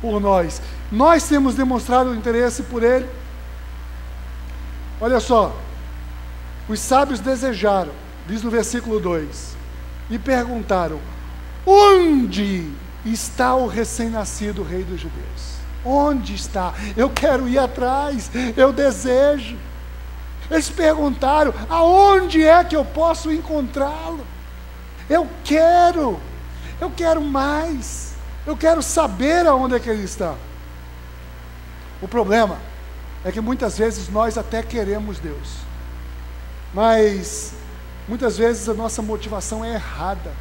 por 0.00 0.20
nós. 0.20 0.60
Nós 0.90 1.28
temos 1.28 1.54
demonstrado 1.54 2.14
interesse 2.14 2.62
por 2.64 2.82
Ele. 2.82 3.08
Olha 5.00 5.20
só, 5.20 5.54
os 6.68 6.80
sábios 6.80 7.20
desejaram, 7.20 7.92
diz 8.28 8.42
no 8.42 8.50
versículo 8.50 9.00
2, 9.00 9.56
e 10.10 10.18
perguntaram: 10.18 11.00
onde 11.66 12.70
está 13.04 13.54
o 13.54 13.66
recém-nascido 13.66 14.62
Rei 14.62 14.84
dos 14.84 15.00
Judeus? 15.00 15.58
Onde 15.84 16.34
está? 16.34 16.74
Eu 16.96 17.08
quero 17.08 17.48
ir 17.48 17.58
atrás, 17.58 18.30
eu 18.56 18.72
desejo. 18.72 19.56
Eles 20.50 20.68
perguntaram: 20.68 21.54
aonde 21.68 22.44
é 22.44 22.62
que 22.62 22.76
eu 22.76 22.84
posso 22.84 23.32
encontrá-lo? 23.32 24.24
Eu 25.08 25.26
quero, 25.42 26.20
eu 26.80 26.90
quero 26.90 27.22
mais, 27.22 28.12
eu 28.46 28.56
quero 28.56 28.82
saber 28.82 29.46
aonde 29.46 29.74
é 29.74 29.80
que 29.80 29.88
ele 29.88 30.04
está. 30.04 30.34
O 32.02 32.06
problema 32.06 32.58
é 33.24 33.32
que 33.32 33.40
muitas 33.40 33.78
vezes 33.78 34.08
nós 34.10 34.36
até 34.36 34.62
queremos 34.62 35.18
Deus, 35.18 35.56
mas 36.74 37.54
muitas 38.08 38.38
vezes 38.38 38.68
a 38.68 38.74
nossa 38.74 39.02
motivação 39.02 39.64
é 39.64 39.74
errada, 39.74 40.32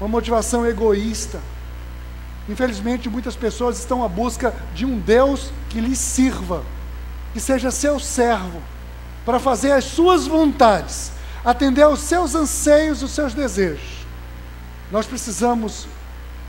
uma 0.00 0.08
motivação 0.08 0.66
egoísta. 0.66 1.40
Infelizmente, 2.48 3.08
muitas 3.08 3.36
pessoas 3.36 3.78
estão 3.78 4.02
à 4.02 4.08
busca 4.08 4.54
de 4.74 4.84
um 4.84 4.98
Deus 4.98 5.52
que 5.68 5.80
lhes 5.80 5.98
sirva, 5.98 6.64
que 7.32 7.40
seja 7.40 7.70
seu 7.70 8.00
servo, 8.00 8.60
para 9.24 9.38
fazer 9.38 9.72
as 9.72 9.84
suas 9.84 10.26
vontades, 10.26 11.12
atender 11.44 11.82
aos 11.82 12.00
seus 12.00 12.34
anseios, 12.34 13.02
os 13.02 13.12
seus 13.12 13.32
desejos. 13.32 14.04
Nós 14.90 15.06
precisamos 15.06 15.86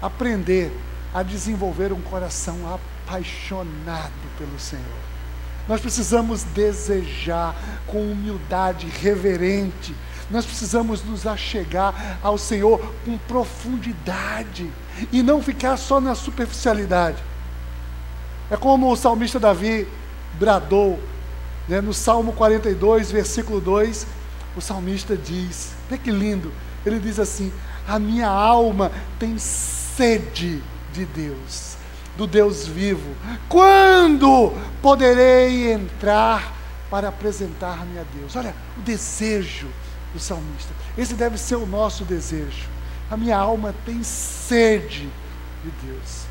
aprender 0.02 0.72
a 1.14 1.22
desenvolver 1.22 1.94
um 1.94 2.02
coração 2.02 2.58
apaixonado 3.06 4.12
pelo 4.38 4.60
Senhor. 4.60 5.12
Nós 5.72 5.80
precisamos 5.80 6.44
desejar 6.44 7.56
com 7.88 8.12
humildade 8.12 8.88
reverente. 8.88 9.96
Nós 10.30 10.46
precisamos 10.46 11.02
nos 11.02 11.26
achegar 11.26 12.20
ao 12.22 12.38
Senhor 12.38 12.94
com 13.06 13.18
profundidade 13.18 14.70
e 15.14 15.24
não 15.24 15.42
ficar 15.42 15.78
só 15.78 16.02
na 16.02 16.14
superficialidade. 16.14 17.24
É 18.50 18.58
como 18.58 18.92
o 18.92 18.98
salmista 18.98 19.40
Davi 19.40 19.88
bradou 20.38 21.00
né, 21.70 21.80
no 21.80 21.94
Salmo 21.94 22.34
42, 22.34 23.10
versículo 23.10 23.62
2, 23.62 24.06
o 24.58 24.60
salmista 24.60 25.16
diz: 25.16 25.72
Vê 25.90 25.98
que 25.98 26.12
lindo! 26.12 26.52
Ele 26.86 27.00
diz 27.00 27.18
assim: 27.18 27.50
A 27.88 27.98
minha 27.98 28.28
alma 28.28 28.92
tem 29.18 29.38
sede 29.38 30.62
de 30.92 31.06
Deus, 31.06 31.78
do 32.22 32.28
Deus 32.28 32.68
vivo. 32.68 33.16
Quando 33.50 34.54
poderei 34.80 35.72
entrar 35.72 36.54
para 36.88 37.08
apresentar-me 37.08 37.98
a 37.98 38.04
Deus? 38.14 38.36
Olha, 38.36 38.54
o 38.78 38.82
desejo 38.82 39.68
do 40.14 40.20
salmista. 40.20 40.72
Esse 40.96 41.16
deve 41.16 41.38
ser 41.40 41.56
o 41.56 41.66
nosso 41.66 42.04
desejo. 42.04 42.70
A 43.10 43.18
minha 43.18 43.38
alma 43.38 43.74
tem 43.86 44.04
sede 44.04 45.10
de 45.64 45.72
Deus. 45.84 46.26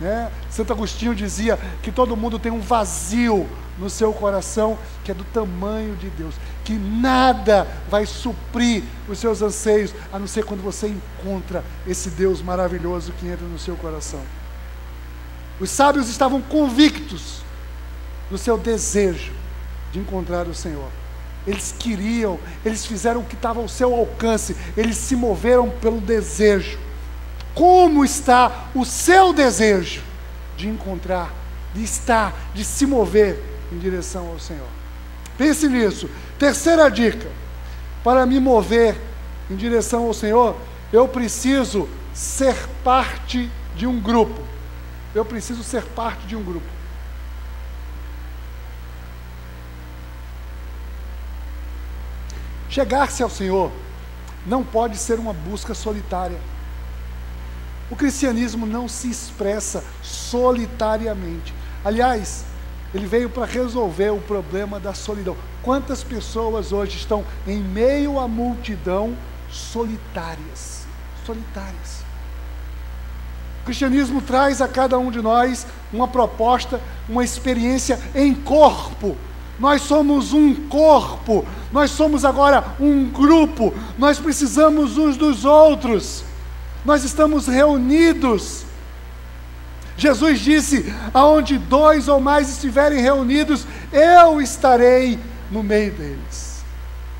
Né? 0.00 0.30
Santo 0.50 0.72
Agostinho 0.72 1.16
dizia 1.16 1.58
que 1.82 1.90
todo 1.90 2.16
mundo 2.16 2.38
tem 2.38 2.52
um 2.52 2.60
vazio 2.60 3.48
no 3.76 3.90
seu 3.90 4.12
coração 4.12 4.78
que 5.02 5.10
é 5.10 5.14
do 5.14 5.24
tamanho 5.24 5.96
de 5.96 6.10
Deus, 6.10 6.36
que 6.64 6.74
nada 6.74 7.66
vai 7.90 8.06
suprir 8.06 8.84
os 9.08 9.18
seus 9.18 9.42
anseios, 9.42 9.92
a 10.12 10.18
não 10.18 10.28
ser 10.28 10.44
quando 10.44 10.62
você 10.62 10.86
encontra 10.86 11.64
esse 11.88 12.10
Deus 12.10 12.40
maravilhoso 12.40 13.12
que 13.18 13.26
entra 13.26 13.46
no 13.46 13.58
seu 13.58 13.74
coração. 13.74 14.20
Os 15.60 15.70
sábios 15.70 16.08
estavam 16.08 16.40
convictos 16.40 17.42
do 18.30 18.36
seu 18.36 18.58
desejo 18.58 19.32
de 19.92 19.98
encontrar 19.98 20.48
o 20.48 20.54
Senhor. 20.54 20.88
Eles 21.46 21.74
queriam, 21.78 22.38
eles 22.64 22.86
fizeram 22.86 23.20
o 23.20 23.24
que 23.24 23.34
estava 23.34 23.60
ao 23.60 23.68
seu 23.68 23.94
alcance, 23.94 24.56
eles 24.76 24.96
se 24.96 25.14
moveram 25.14 25.70
pelo 25.70 26.00
desejo. 26.00 26.78
Como 27.54 28.04
está 28.04 28.68
o 28.74 28.84
seu 28.84 29.32
desejo 29.32 30.02
de 30.56 30.68
encontrar, 30.68 31.32
de 31.74 31.84
estar, 31.84 32.34
de 32.54 32.64
se 32.64 32.86
mover 32.86 33.40
em 33.70 33.78
direção 33.78 34.28
ao 34.28 34.40
Senhor? 34.40 34.66
Pense 35.36 35.68
nisso. 35.68 36.08
Terceira 36.38 36.88
dica: 36.90 37.28
para 38.02 38.26
me 38.26 38.40
mover 38.40 38.96
em 39.50 39.54
direção 39.54 40.06
ao 40.06 40.14
Senhor, 40.14 40.56
eu 40.92 41.06
preciso 41.06 41.88
ser 42.12 42.56
parte 42.82 43.50
de 43.76 43.86
um 43.86 44.00
grupo. 44.00 44.53
Eu 45.14 45.24
preciso 45.24 45.62
ser 45.62 45.82
parte 45.84 46.26
de 46.26 46.34
um 46.34 46.42
grupo. 46.42 46.66
Chegar-se 52.68 53.22
ao 53.22 53.30
Senhor 53.30 53.70
não 54.44 54.64
pode 54.64 54.96
ser 54.98 55.18
uma 55.18 55.32
busca 55.32 55.74
solitária. 55.74 56.38
O 57.90 57.96
cristianismo 57.96 58.66
não 58.66 58.88
se 58.88 59.08
expressa 59.08 59.84
solitariamente. 60.02 61.54
Aliás, 61.84 62.44
ele 62.92 63.06
veio 63.06 63.28
para 63.28 63.44
resolver 63.44 64.10
o 64.10 64.20
problema 64.20 64.80
da 64.80 64.94
solidão. 64.94 65.36
Quantas 65.62 66.02
pessoas 66.02 66.72
hoje 66.72 66.96
estão 66.96 67.24
em 67.46 67.60
meio 67.60 68.18
à 68.18 68.26
multidão 68.26 69.16
solitárias? 69.50 70.86
Solitárias. 71.24 72.03
O 73.64 73.66
cristianismo 73.66 74.22
traz 74.22 74.60
a 74.60 74.68
cada 74.68 74.98
um 74.98 75.10
de 75.10 75.20
nós 75.20 75.66
uma 75.92 76.06
proposta, 76.06 76.80
uma 77.08 77.24
experiência 77.24 77.98
em 78.14 78.32
corpo. 78.32 79.16
Nós 79.58 79.82
somos 79.82 80.32
um 80.32 80.54
corpo, 80.68 81.44
nós 81.72 81.90
somos 81.90 82.24
agora 82.24 82.64
um 82.78 83.06
grupo, 83.06 83.74
nós 83.98 84.18
precisamos 84.18 84.96
uns 84.96 85.16
dos 85.16 85.44
outros 85.44 86.24
nós 86.84 87.02
estamos 87.02 87.46
reunidos. 87.46 88.64
Jesus 89.96 90.40
disse: 90.40 90.92
aonde 91.12 91.56
dois 91.56 92.08
ou 92.08 92.20
mais 92.20 92.50
estiverem 92.50 93.00
reunidos, 93.00 93.66
eu 93.92 94.40
estarei 94.40 95.18
no 95.50 95.62
meio 95.62 95.92
deles. 95.92 96.62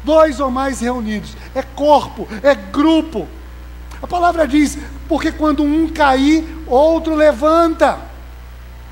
Dois 0.05 0.39
ou 0.39 0.51
mais 0.51 0.81
reunidos, 0.81 1.35
é 1.55 1.63
corpo, 1.63 2.29
é 2.43 2.55
grupo. 2.55 3.27
A 4.03 4.07
palavra 4.07 4.47
diz: 4.47 4.77
porque 5.09 5.31
quando 5.31 5.63
um 5.63 5.89
cair, 5.89 6.45
outro 6.67 7.15
levanta. 7.15 7.99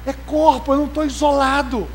É 0.05 0.12
corpo, 0.12 0.72
eu 0.72 0.79
não 0.79 0.87
estou 0.87 1.05
isolado. 1.05 1.87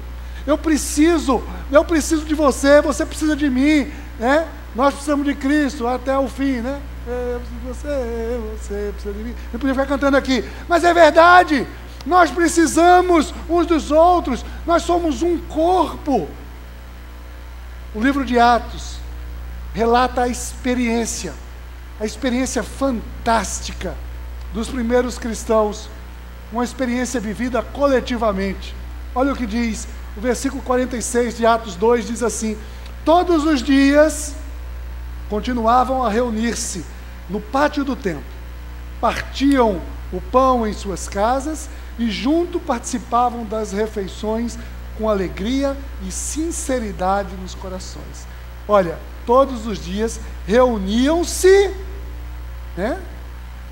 Eu 0.46 0.58
preciso, 0.58 1.44
eu 1.72 1.84
preciso 1.84 2.26
de 2.26 2.34
você, 2.34 2.82
você 2.82 3.06
precisa 3.06 3.36
de 3.36 3.50
mim, 3.50 3.92
né? 4.18 4.48
Nós 4.74 4.94
precisamos 4.94 5.26
de 5.26 5.36
Cristo 5.36 5.86
até 5.88 6.18
o 6.18 6.28
fim, 6.28 6.62
né? 6.62 6.80
Eu 7.06 7.40
preciso 7.40 7.60
de 7.60 7.68
você, 7.68 8.40
você 8.58 8.92
precisa 8.94 9.14
de 9.14 9.24
mim. 9.24 9.36
Eu 9.52 9.60
podia 9.60 9.76
ficar 9.76 9.88
cantando 9.88 10.18
aqui, 10.18 10.44
mas 10.68 10.84
é 10.84 10.94
verdade. 10.94 11.68
Nós 12.06 12.32
precisamos 12.32 13.34
uns 13.50 13.66
dos 13.66 13.92
outros. 13.92 14.46
Nós 14.66 14.84
somos 14.84 15.22
um 15.22 15.38
corpo. 15.38 16.30
O 17.94 18.02
livro 18.02 18.24
de 18.24 18.40
Atos 18.40 18.98
relata 19.74 20.24
a 20.24 20.28
experiência, 20.28 21.34
a 22.00 22.06
experiência 22.06 22.64
fantástica 22.64 23.96
dos 24.58 24.70
primeiros 24.70 25.20
cristãos 25.20 25.88
uma 26.52 26.64
experiência 26.64 27.20
vivida 27.20 27.62
coletivamente. 27.62 28.74
Olha 29.14 29.32
o 29.32 29.36
que 29.36 29.46
diz 29.46 29.88
o 30.16 30.20
versículo 30.20 30.64
46 30.64 31.38
de 31.38 31.46
Atos 31.46 31.76
2: 31.76 32.08
diz 32.08 32.24
assim: 32.24 32.58
Todos 33.06 33.44
os 33.44 33.62
dias 33.62 34.34
continuavam 35.30 36.04
a 36.04 36.10
reunir-se 36.10 36.84
no 37.30 37.40
pátio 37.40 37.84
do 37.84 37.96
templo, 37.96 38.24
partiam 39.00 39.80
o 40.12 40.20
pão 40.20 40.66
em 40.66 40.74
suas 40.74 41.08
casas 41.08 41.70
e 42.00 42.10
junto 42.10 42.60
participavam 42.60 43.46
das 43.46 43.72
refeições 43.72 44.58
com 44.98 45.08
alegria 45.08 45.78
e 46.02 46.12
sinceridade 46.12 47.36
nos 47.36 47.54
corações. 47.54 48.26
Olha, 48.68 48.98
todos 49.24 49.68
os 49.68 49.78
dias 49.78 50.20
reuniam-se, 50.48 51.72
né? 52.76 53.00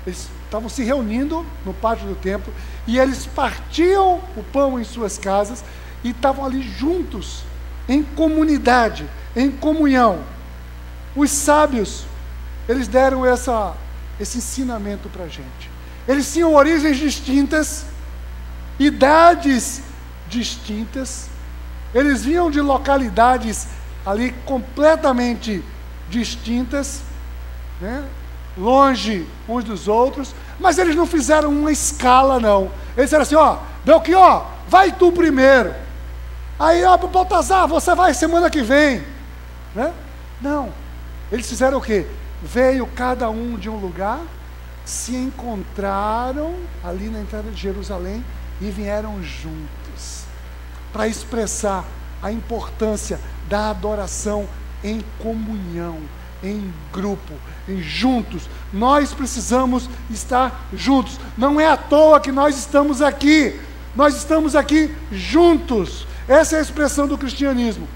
Eles 0.06 0.28
estavam 0.46 0.68
se 0.68 0.82
reunindo 0.82 1.44
no 1.64 1.74
pátio 1.74 2.06
do 2.06 2.14
templo 2.14 2.52
e 2.86 2.98
eles 2.98 3.26
partiam 3.26 4.20
o 4.36 4.42
pão 4.42 4.80
em 4.80 4.84
suas 4.84 5.18
casas 5.18 5.62
e 6.02 6.10
estavam 6.10 6.44
ali 6.44 6.62
juntos, 6.62 7.42
em 7.88 8.02
comunidade, 8.02 9.06
em 9.34 9.50
comunhão. 9.50 10.20
Os 11.14 11.30
sábios, 11.30 12.04
eles 12.68 12.88
deram 12.88 13.26
essa, 13.26 13.74
esse 14.18 14.38
ensinamento 14.38 15.08
para 15.08 15.24
a 15.24 15.28
gente. 15.28 15.70
Eles 16.06 16.32
tinham 16.32 16.54
origens 16.54 16.96
distintas, 16.96 17.84
idades 18.78 19.82
distintas, 20.28 21.28
eles 21.94 22.24
vinham 22.24 22.50
de 22.50 22.60
localidades 22.60 23.66
ali 24.04 24.32
completamente 24.44 25.62
distintas, 26.08 27.02
né? 27.80 28.04
Longe 28.56 29.26
uns 29.48 29.64
dos 29.64 29.88
outros, 29.88 30.34
mas 30.58 30.78
eles 30.78 30.96
não 30.96 31.06
fizeram 31.06 31.50
uma 31.50 31.70
escala, 31.70 32.40
não. 32.40 32.70
Eles 32.96 33.10
disseram 33.10 33.22
assim: 33.22 33.34
ó, 33.34 33.58
Belchior, 33.84 34.46
vai 34.68 34.92
tu 34.92 35.12
primeiro. 35.12 35.74
Aí, 36.58 36.84
ó, 36.84 36.96
Baltazar, 36.96 37.68
você 37.68 37.94
vai 37.94 38.14
semana 38.14 38.48
que 38.48 38.62
vem. 38.62 39.04
Né? 39.74 39.92
Não. 40.40 40.72
Eles 41.30 41.48
fizeram 41.48 41.78
o 41.78 41.82
quê? 41.82 42.06
Veio 42.42 42.86
cada 42.86 43.28
um 43.28 43.56
de 43.56 43.68
um 43.68 43.76
lugar, 43.76 44.20
se 44.84 45.14
encontraram 45.14 46.54
ali 46.82 47.08
na 47.08 47.20
entrada 47.20 47.50
de 47.50 47.60
Jerusalém 47.60 48.24
e 48.60 48.70
vieram 48.70 49.22
juntos 49.22 50.24
para 50.92 51.08
expressar 51.08 51.84
a 52.22 52.32
importância 52.32 53.20
da 53.48 53.70
adoração 53.70 54.48
em 54.82 55.04
comunhão, 55.18 55.98
em 56.46 56.72
grupo, 56.92 57.32
em 57.68 57.82
juntos. 57.82 58.48
Nós 58.72 59.12
precisamos 59.12 59.88
estar 60.10 60.68
juntos. 60.72 61.18
Não 61.36 61.60
é 61.60 61.66
à 61.66 61.76
toa 61.76 62.20
que 62.20 62.32
nós 62.32 62.56
estamos 62.56 63.02
aqui. 63.02 63.58
Nós 63.94 64.16
estamos 64.16 64.54
aqui 64.54 64.94
juntos. 65.10 66.06
Essa 66.28 66.56
é 66.56 66.58
a 66.58 66.62
expressão 66.62 67.06
do 67.06 67.18
cristianismo. 67.18 67.88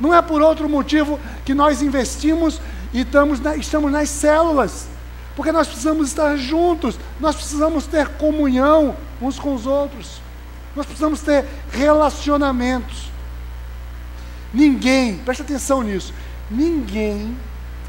Não 0.00 0.14
é 0.14 0.22
por 0.22 0.40
outro 0.40 0.68
motivo 0.68 1.18
que 1.44 1.54
nós 1.54 1.82
investimos 1.82 2.60
e 2.92 3.00
estamos, 3.00 3.40
na, 3.40 3.56
estamos 3.56 3.90
nas 3.90 4.08
células. 4.08 4.86
Porque 5.34 5.52
nós 5.52 5.68
precisamos 5.68 6.08
estar 6.08 6.36
juntos, 6.36 6.98
nós 7.20 7.36
precisamos 7.36 7.86
ter 7.86 8.08
comunhão 8.08 8.96
uns 9.22 9.38
com 9.38 9.54
os 9.54 9.66
outros, 9.66 10.20
nós 10.74 10.84
precisamos 10.84 11.20
ter 11.20 11.44
relacionamentos. 11.70 13.08
Ninguém, 14.52 15.18
preste 15.18 15.42
atenção 15.42 15.82
nisso, 15.82 16.12
ninguém 16.50 17.36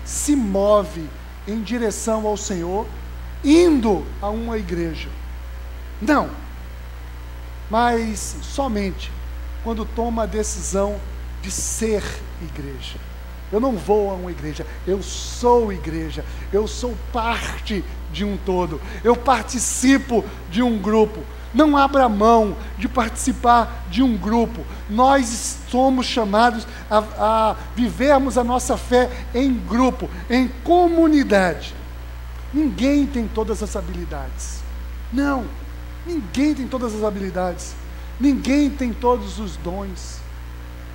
se 0.09 0.35
move 0.35 1.07
em 1.47 1.61
direção 1.61 2.25
ao 2.25 2.35
Senhor 2.35 2.87
indo 3.43 4.03
a 4.19 4.27
uma 4.27 4.57
igreja. 4.57 5.07
Não. 6.01 6.31
Mas 7.69 8.37
somente 8.41 9.11
quando 9.63 9.85
toma 9.85 10.23
a 10.23 10.25
decisão 10.25 10.99
de 11.43 11.51
ser 11.51 12.03
igreja. 12.41 12.97
Eu 13.51 13.59
não 13.59 13.73
vou 13.73 14.09
a 14.09 14.15
uma 14.15 14.31
igreja, 14.31 14.65
eu 14.87 15.03
sou 15.03 15.71
igreja, 15.71 16.25
eu 16.51 16.67
sou 16.67 16.97
parte 17.13 17.83
de 18.11 18.25
um 18.25 18.35
todo, 18.35 18.81
eu 19.03 19.15
participo 19.15 20.25
de 20.49 20.63
um 20.63 20.79
grupo. 20.79 21.23
Não 21.53 21.75
abra 21.75 22.07
mão 22.07 22.55
de 22.77 22.87
participar 22.87 23.85
de 23.89 24.03
um 24.03 24.15
grupo. 24.15 24.63
Nós 24.89 25.57
somos 25.69 26.05
chamados 26.05 26.67
a, 26.89 26.97
a 27.17 27.55
vivermos 27.75 28.37
a 28.37 28.43
nossa 28.43 28.77
fé 28.77 29.09
em 29.33 29.53
grupo, 29.53 30.09
em 30.29 30.47
comunidade. 30.63 31.73
Ninguém 32.53 33.05
tem 33.05 33.27
todas 33.27 33.63
as 33.63 33.75
habilidades. 33.75 34.61
Não, 35.11 35.45
ninguém 36.05 36.53
tem 36.53 36.67
todas 36.67 36.95
as 36.95 37.03
habilidades. 37.03 37.73
Ninguém 38.19 38.69
tem 38.69 38.93
todos 38.93 39.39
os 39.39 39.55
dons. 39.57 40.19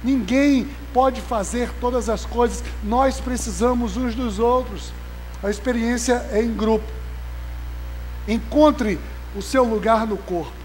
Ninguém 0.04 0.68
pode 0.92 1.20
fazer 1.20 1.70
todas 1.80 2.08
as 2.08 2.24
coisas. 2.26 2.62
Nós 2.82 3.18
precisamos 3.18 3.96
uns 3.96 4.14
dos 4.14 4.38
outros. 4.38 4.92
A 5.42 5.50
experiência 5.50 6.26
é 6.30 6.42
em 6.42 6.52
grupo. 6.52 6.86
Encontre 8.28 8.98
o 9.34 9.42
seu 9.42 9.64
lugar 9.64 10.06
no 10.06 10.16
corpo. 10.16 10.64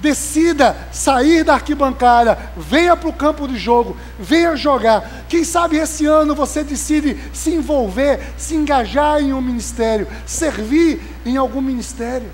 Decida 0.00 0.76
sair 0.92 1.42
da 1.42 1.54
arquibancada, 1.54 2.38
venha 2.56 2.96
para 2.96 3.08
o 3.08 3.12
campo 3.12 3.48
de 3.48 3.56
jogo, 3.56 3.96
venha 4.16 4.54
jogar. 4.54 5.24
Quem 5.28 5.42
sabe 5.42 5.76
esse 5.76 6.06
ano 6.06 6.36
você 6.36 6.62
decide 6.62 7.16
se 7.32 7.52
envolver, 7.52 8.20
se 8.36 8.54
engajar 8.54 9.20
em 9.20 9.32
um 9.32 9.40
ministério, 9.40 10.06
servir 10.24 11.02
em 11.26 11.36
algum 11.36 11.60
ministério, 11.60 12.30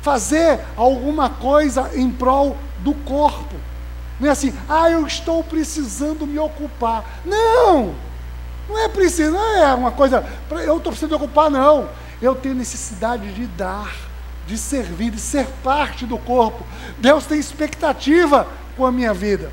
fazer 0.00 0.60
alguma 0.76 1.28
coisa 1.28 1.90
em 1.94 2.10
prol 2.10 2.56
do 2.78 2.94
corpo. 2.94 3.54
Não 4.18 4.28
é 4.28 4.30
assim, 4.30 4.54
ah, 4.66 4.90
eu 4.90 5.06
estou 5.06 5.44
precisando 5.44 6.26
me 6.26 6.38
ocupar. 6.38 7.20
Não! 7.24 7.94
Não 8.66 8.78
é 8.78 8.88
preciso, 8.88 9.32
não 9.32 9.56
é 9.56 9.74
uma 9.74 9.90
coisa, 9.90 10.24
eu 10.50 10.78
estou 10.78 10.92
precisando 10.92 11.10
me 11.10 11.16
ocupar, 11.16 11.50
não. 11.50 11.88
Eu 12.20 12.34
tenho 12.34 12.54
necessidade 12.54 13.32
de 13.32 13.46
dar 13.46 14.07
de 14.48 14.56
servir, 14.56 15.10
de 15.10 15.20
ser 15.20 15.46
parte 15.62 16.06
do 16.06 16.16
corpo. 16.16 16.66
Deus 16.96 17.26
tem 17.26 17.38
expectativa 17.38 18.48
com 18.76 18.86
a 18.86 18.90
minha 18.90 19.12
vida. 19.12 19.52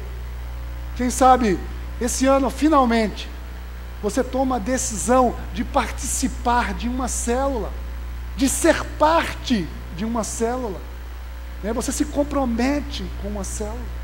Quem 0.95 1.09
sabe 1.09 1.59
esse 1.99 2.25
ano, 2.25 2.49
finalmente, 2.49 3.29
você 4.01 4.23
toma 4.23 4.55
a 4.55 4.59
decisão 4.59 5.35
de 5.53 5.65
participar 5.65 6.73
de 6.73 6.87
uma 6.87 7.09
célula, 7.09 7.71
de 8.37 8.47
ser 8.47 8.85
parte 8.97 9.67
de 9.97 10.05
uma 10.05 10.23
célula. 10.23 10.79
Né? 11.61 11.73
Você 11.73 11.91
se 11.91 12.05
compromete 12.05 13.05
com 13.21 13.27
uma 13.27 13.43
célula. 13.43 13.95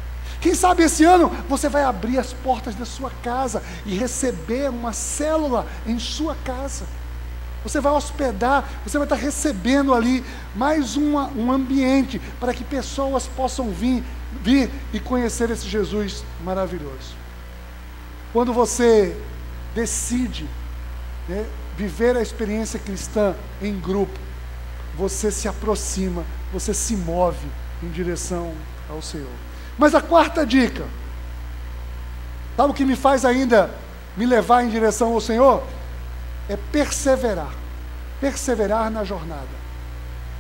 Quem 0.42 0.54
sabe 0.54 0.84
esse 0.84 1.06
ano 1.06 1.30
você 1.48 1.70
vai 1.70 1.84
abrir 1.84 2.18
as 2.18 2.34
portas 2.34 2.76
da 2.76 2.86
sua 2.86 3.12
casa 3.24 3.64
e 3.86 3.96
receber 3.96 4.70
uma 4.70 4.92
célula 4.92 5.66
em 5.88 5.98
sua 6.00 6.36
casa. 6.44 6.86
Você 7.63 7.80
vai 7.80 7.93
hospedar, 7.93 8.67
você 8.86 8.97
vai 8.97 9.06
estar 9.06 9.15
recebendo 9.15 9.93
ali 9.93 10.24
mais 10.56 10.95
uma, 10.95 11.28
um 11.36 11.52
ambiente 11.52 12.19
para 12.39 12.54
que 12.54 12.63
pessoas 12.63 13.28
possam 13.28 13.69
vir, 13.69 14.04
vir 14.41 14.69
e 14.91 15.00
conhecer 15.00 15.50
esse 15.52 15.67
Jesus 15.67 16.24
maravilhoso. 16.43 17.15
Quando 18.34 18.52
você 18.52 19.15
decide 19.76 20.47
né, 21.28 21.45
viver 21.78 22.17
a 22.17 22.21
experiência 22.21 22.80
cristã 22.80 23.36
em 23.62 23.80
grupo, 23.80 24.19
você 24.97 25.32
se 25.32 25.47
aproxima, 25.47 26.26
você 26.52 26.74
se 26.74 26.95
move 26.95 27.47
em 27.84 27.89
direção 27.89 28.54
ao 28.89 29.02
Senhor. 29.02 29.30
Mas 29.78 29.93
a 29.93 30.02
quarta 30.02 30.45
dica, 30.45 30.86
sabe 32.58 32.71
o 32.71 32.74
que 32.74 32.86
me 32.86 32.95
faz 32.95 33.24
ainda 33.24 33.69
me 34.17 34.26
levar 34.26 34.63
em 34.63 34.69
direção 34.69 35.13
ao 35.13 35.21
Senhor? 35.21 35.63
É 36.50 36.58
perseverar. 36.72 37.54
Perseverar 38.20 38.89
na 38.89 39.04
jornada. 39.04 39.62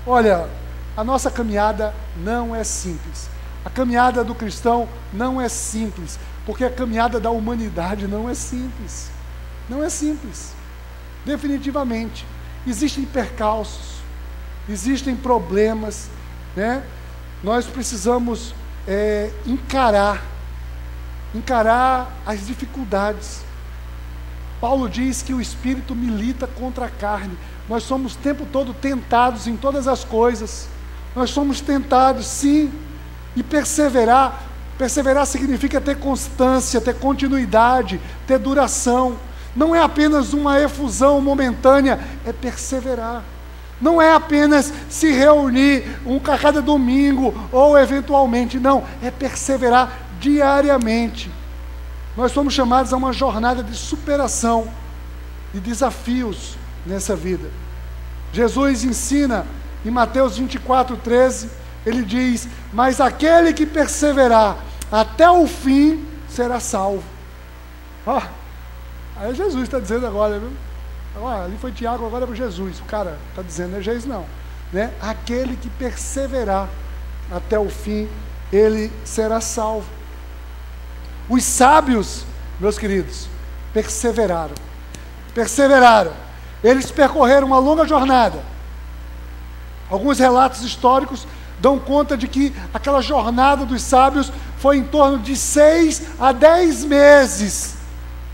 Olha, 0.05 0.47
a 0.95 1.03
nossa 1.03 1.31
caminhada 1.31 1.93
não 2.17 2.55
é 2.55 2.63
simples. 2.63 3.29
A 3.63 3.69
caminhada 3.69 4.23
do 4.23 4.33
cristão 4.33 4.89
não 5.13 5.39
é 5.39 5.47
simples, 5.47 6.19
porque 6.45 6.63
a 6.63 6.69
caminhada 6.69 7.19
da 7.19 7.29
humanidade 7.29 8.07
não 8.07 8.29
é 8.29 8.33
simples. 8.33 9.11
Não 9.69 9.83
é 9.83 9.89
simples. 9.89 10.53
Definitivamente. 11.25 12.25
Existem 12.65 13.05
percalços, 13.05 14.01
existem 14.69 15.15
problemas, 15.15 16.09
né? 16.55 16.83
Nós 17.43 17.65
precisamos 17.65 18.53
é, 18.87 19.31
encarar, 19.45 20.23
encarar 21.33 22.11
as 22.25 22.45
dificuldades. 22.45 23.41
Paulo 24.61 24.87
diz 24.87 25.23
que 25.23 25.33
o 25.33 25.41
espírito 25.41 25.95
milita 25.95 26.45
contra 26.45 26.85
a 26.85 26.89
carne. 26.89 27.35
Nós 27.67 27.81
somos 27.81 28.13
o 28.13 28.17
tempo 28.19 28.45
todo 28.45 28.75
tentados 28.75 29.47
em 29.47 29.57
todas 29.57 29.87
as 29.87 30.03
coisas. 30.03 30.69
Nós 31.15 31.31
somos 31.31 31.59
tentados, 31.59 32.27
sim, 32.27 32.71
e 33.35 33.41
perseverar. 33.41 34.43
Perseverar 34.77 35.25
significa 35.25 35.81
ter 35.81 35.97
constância, 35.97 36.79
ter 36.79 36.93
continuidade, 36.93 37.99
ter 38.27 38.37
duração. 38.37 39.17
Não 39.55 39.75
é 39.75 39.81
apenas 39.81 40.31
uma 40.31 40.61
efusão 40.61 41.19
momentânea, 41.19 41.99
é 42.23 42.31
perseverar. 42.31 43.23
Não 43.81 43.99
é 43.99 44.13
apenas 44.13 44.71
se 44.91 45.11
reunir 45.11 45.99
um 46.05 46.19
cada 46.19 46.61
domingo 46.61 47.33
ou 47.51 47.75
eventualmente, 47.79 48.59
não, 48.59 48.83
é 49.01 49.09
perseverar 49.09 49.91
diariamente. 50.19 51.31
Nós 52.15 52.31
somos 52.31 52.53
chamados 52.53 52.93
a 52.93 52.97
uma 52.97 53.13
jornada 53.13 53.63
de 53.63 53.75
superação, 53.75 54.67
de 55.53 55.59
desafios 55.59 56.57
nessa 56.85 57.15
vida. 57.15 57.49
Jesus 58.33 58.83
ensina 58.83 59.45
em 59.85 59.89
Mateus 59.89 60.37
24, 60.37 60.97
13, 60.97 61.49
ele 61.85 62.03
diz: 62.03 62.47
Mas 62.73 62.99
aquele 62.99 63.53
que 63.53 63.65
perseverar 63.65 64.57
até 64.91 65.29
o 65.29 65.47
fim 65.47 66.05
será 66.29 66.59
salvo. 66.59 67.03
Ó, 68.05 68.21
aí 69.17 69.33
Jesus 69.33 69.63
está 69.63 69.79
dizendo 69.79 70.05
agora, 70.05 70.39
viu? 70.39 70.51
Ah, 71.15 71.43
ali 71.43 71.57
foi 71.57 71.71
Tiago, 71.71 72.05
agora 72.05 72.23
é 72.23 72.27
para 72.27 72.35
Jesus. 72.35 72.79
O 72.79 72.85
cara 72.85 73.17
está 73.29 73.41
dizendo, 73.41 73.71
não 73.71 73.79
é 73.79 73.81
Jesus 73.81 74.05
não. 74.05 74.25
Né? 74.71 74.93
Aquele 75.01 75.57
que 75.57 75.69
perseverar 75.69 76.69
até 77.29 77.59
o 77.59 77.69
fim, 77.69 78.07
ele 78.51 78.91
será 79.03 79.41
salvo. 79.41 79.87
Os 81.31 81.45
sábios, 81.45 82.25
meus 82.59 82.77
queridos, 82.77 83.29
perseveraram. 83.73 84.53
Perseveraram. 85.33 86.11
Eles 86.61 86.91
percorreram 86.91 87.47
uma 87.47 87.57
longa 87.57 87.87
jornada. 87.87 88.43
Alguns 89.89 90.19
relatos 90.19 90.61
históricos 90.61 91.25
dão 91.57 91.79
conta 91.79 92.17
de 92.17 92.27
que 92.27 92.53
aquela 92.73 93.01
jornada 93.01 93.65
dos 93.65 93.81
sábios 93.81 94.29
foi 94.57 94.75
em 94.75 94.83
torno 94.83 95.19
de 95.19 95.37
seis 95.37 96.01
a 96.19 96.33
dez 96.33 96.83
meses 96.83 97.75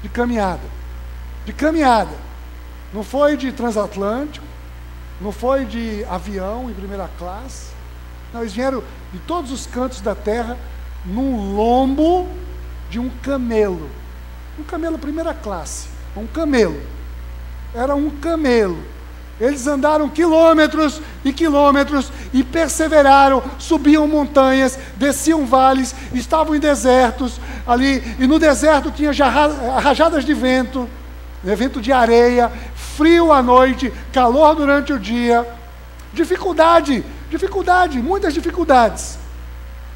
de 0.02 0.10
caminhada. 0.10 0.68
De 1.46 1.54
caminhada. 1.54 2.16
Não 2.92 3.04
foi 3.04 3.38
de 3.38 3.52
transatlântico, 3.52 4.44
não 5.22 5.32
foi 5.32 5.66
de 5.66 6.04
avião 6.10 6.68
em 6.68 6.74
primeira 6.74 7.08
classe. 7.20 7.68
Não, 8.34 8.42
eles 8.42 8.54
vieram 8.54 8.84
de 9.14 9.20
todos 9.20 9.52
os 9.52 9.68
cantos 9.68 10.02
da 10.02 10.16
terra 10.16 10.58
num 11.06 11.56
lombo 11.56 12.28
de 12.90 13.00
um 13.00 13.10
camelo. 13.22 13.90
Um 14.60 14.64
camelo 14.64 14.98
primeira 14.98 15.34
classe. 15.34 15.88
Um 16.16 16.26
camelo. 16.26 16.82
Era 17.74 17.96
um 17.96 18.10
camelo. 18.10 18.78
Eles 19.40 19.68
andaram 19.68 20.10
quilômetros 20.10 21.00
e 21.24 21.32
quilômetros 21.32 22.12
e 22.34 22.44
perseveraram, 22.44 23.44
subiam 23.60 24.08
montanhas, 24.08 24.80
desciam 24.96 25.46
vales, 25.46 25.94
estavam 26.12 26.56
em 26.56 26.60
desertos 26.60 27.40
ali, 27.66 28.04
e 28.18 28.26
no 28.26 28.40
deserto 28.40 28.90
tinha 28.90 29.12
rajadas 29.12 30.26
de 30.26 30.34
vento, 30.34 30.90
né, 31.44 31.56
vento 31.56 31.80
de 31.80 31.92
areia, 31.92 32.52
frio 32.76 33.32
à 33.32 33.44
noite, 33.44 33.94
calor 34.12 34.56
durante 34.56 34.92
o 34.92 34.98
dia, 34.98 35.48
dificuldade, 36.12 37.06
dificuldade, 37.30 38.00
muitas 38.00 38.34
dificuldades. 38.34 39.20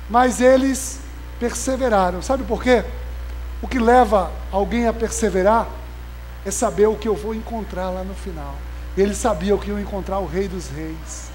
Mas 0.07 0.39
eles 0.39 1.00
perseveraram. 1.41 2.21
Sabe 2.21 2.43
por 2.43 2.61
quê? 2.61 2.85
O 3.63 3.67
que 3.67 3.79
leva 3.79 4.31
alguém 4.51 4.87
a 4.87 4.93
perseverar 4.93 5.67
é 6.45 6.51
saber 6.51 6.85
o 6.85 6.95
que 6.95 7.07
eu 7.07 7.15
vou 7.15 7.33
encontrar 7.33 7.89
lá 7.89 8.03
no 8.03 8.13
final. 8.13 8.55
Eles 8.95 9.17
sabiam 9.17 9.57
que 9.57 9.69
iam 9.69 9.79
encontrar 9.79 10.19
o 10.19 10.27
Rei 10.27 10.47
dos 10.47 10.69
Reis. 10.69 11.31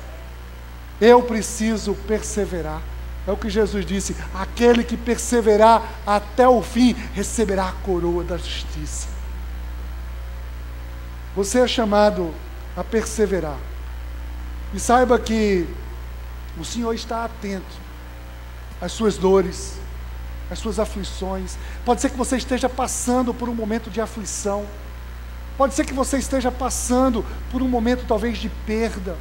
Eu 1.01 1.23
preciso 1.23 1.95
perseverar. 2.07 2.81
É 3.27 3.33
o 3.33 3.37
que 3.37 3.51
Jesus 3.51 3.85
disse: 3.85 4.17
aquele 4.33 4.85
que 4.85 4.97
perseverar 4.97 5.83
até 6.07 6.49
o 6.49 6.63
fim 6.63 6.93
receberá 7.13 7.69
a 7.69 7.73
coroa 7.73 8.23
da 8.23 8.37
justiça. 8.37 9.09
Você 11.35 11.59
é 11.59 11.67
chamado 11.67 12.33
a 12.77 12.85
perseverar. 12.85 13.59
E 14.73 14.79
saiba 14.79 15.19
que 15.19 15.67
o 16.59 16.65
Senhor 16.65 16.95
está 16.95 17.25
atento 17.25 17.87
às 18.81 18.93
suas 18.93 19.17
dores, 19.17 19.79
às 20.51 20.59
suas 20.59 20.79
aflições. 20.79 21.57
Pode 21.85 22.01
ser 22.01 22.11
que 22.11 22.17
você 22.17 22.37
esteja 22.37 22.69
passando 22.69 23.35
por 23.35 23.49
um 23.49 23.55
momento 23.55 23.91
de 23.91 24.01
aflição. 24.01 24.65
Pode 25.57 25.75
ser 25.75 25.85
que 25.85 25.95
você 25.95 26.19
esteja 26.19 26.53
passando 26.53 27.25
por 27.51 27.63
um 27.63 27.69
momento 27.69 28.05
talvez 28.07 28.39
de 28.39 28.49
perda. 28.49 29.17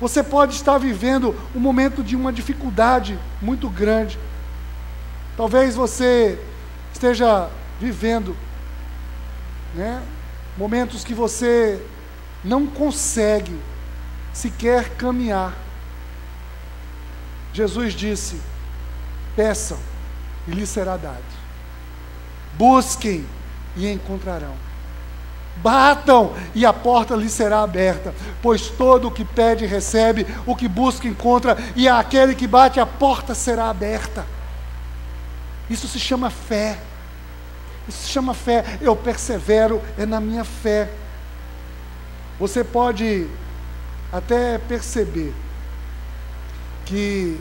Você 0.00 0.22
pode 0.22 0.54
estar 0.54 0.78
vivendo 0.78 1.34
um 1.54 1.60
momento 1.60 2.02
de 2.02 2.16
uma 2.16 2.32
dificuldade 2.32 3.18
muito 3.40 3.68
grande. 3.68 4.18
Talvez 5.36 5.74
você 5.74 6.38
esteja 6.92 7.48
vivendo 7.80 8.36
né, 9.74 10.02
momentos 10.56 11.04
que 11.04 11.14
você 11.14 11.84
não 12.44 12.66
consegue 12.66 13.56
sequer 14.32 14.90
caminhar. 14.90 15.56
Jesus 17.52 17.94
disse: 17.94 18.40
peçam 19.36 19.78
e 20.46 20.50
lhes 20.50 20.68
será 20.68 20.96
dado, 20.96 21.22
busquem 22.56 23.24
e 23.76 23.90
encontrarão, 23.90 24.54
batam 25.56 26.34
e 26.54 26.64
a 26.66 26.72
porta 26.72 27.14
lhes 27.14 27.32
será 27.32 27.62
aberta, 27.62 28.14
pois 28.40 28.68
todo 28.68 29.08
o 29.08 29.10
que 29.10 29.24
pede 29.24 29.66
recebe, 29.66 30.26
o 30.46 30.56
que 30.56 30.68
busca 30.68 31.06
encontra, 31.06 31.56
e 31.76 31.88
aquele 31.88 32.34
que 32.34 32.46
bate 32.46 32.80
a 32.80 32.86
porta 32.86 33.34
será 33.34 33.68
aberta. 33.70 34.24
Isso 35.70 35.88
se 35.88 35.98
chama 35.98 36.28
fé. 36.28 36.78
Isso 37.88 38.02
se 38.02 38.08
chama 38.08 38.34
fé. 38.34 38.78
Eu 38.80 38.94
persevero 38.94 39.82
é 39.96 40.04
na 40.04 40.20
minha 40.20 40.44
fé. 40.44 40.90
Você 42.38 42.62
pode 42.62 43.26
até 44.12 44.58
perceber 44.58 45.32
que 46.84 47.40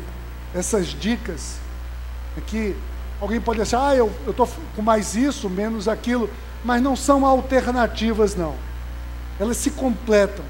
essas 0.53 0.87
dicas 0.87 1.57
aqui, 2.37 2.75
alguém 3.21 3.39
pode 3.39 3.61
achar, 3.61 3.89
ah, 3.89 3.95
eu 3.95 4.11
estou 4.27 4.49
com 4.75 4.81
mais 4.81 5.15
isso, 5.15 5.47
menos 5.47 5.87
aquilo, 5.87 6.27
mas 6.65 6.81
não 6.81 6.95
são 6.95 7.23
alternativas, 7.23 8.35
não. 8.35 8.55
Elas 9.39 9.57
se 9.57 9.69
completam. 9.69 10.43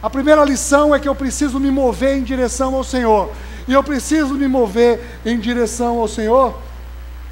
A 0.00 0.08
primeira 0.08 0.44
lição 0.44 0.94
é 0.94 1.00
que 1.00 1.08
eu 1.08 1.14
preciso 1.14 1.58
me 1.58 1.72
mover 1.72 2.16
em 2.16 2.22
direção 2.22 2.76
ao 2.76 2.84
Senhor. 2.84 3.32
E 3.66 3.72
eu 3.72 3.82
preciso 3.82 4.34
me 4.34 4.46
mover 4.46 5.18
em 5.26 5.38
direção 5.38 5.98
ao 5.98 6.06
Senhor, 6.06 6.56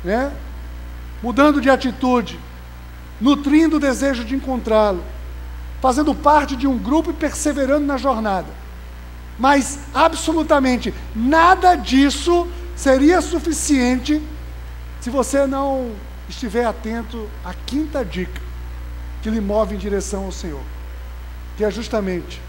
né? 0.04 0.32
mudando 1.22 1.60
de 1.60 1.70
atitude, 1.70 2.38
nutrindo 3.20 3.76
o 3.76 3.80
desejo 3.80 4.24
de 4.24 4.34
encontrá-lo, 4.34 5.02
fazendo 5.80 6.14
parte 6.14 6.56
de 6.56 6.66
um 6.66 6.76
grupo 6.76 7.10
e 7.10 7.14
perseverando 7.14 7.86
na 7.86 7.96
jornada. 7.96 8.48
Mas 9.38 9.78
absolutamente 9.94 10.92
nada 11.14 11.76
disso 11.76 12.48
seria 12.74 13.20
suficiente 13.20 14.20
se 15.06 15.10
você 15.10 15.46
não 15.46 15.92
estiver 16.28 16.64
atento 16.64 17.30
à 17.44 17.54
quinta 17.54 18.04
dica 18.04 18.42
que 19.22 19.30
lhe 19.30 19.40
move 19.40 19.76
em 19.76 19.78
direção 19.78 20.24
ao 20.24 20.32
Senhor, 20.32 20.64
que 21.56 21.64
é 21.64 21.70
justamente 21.70 22.42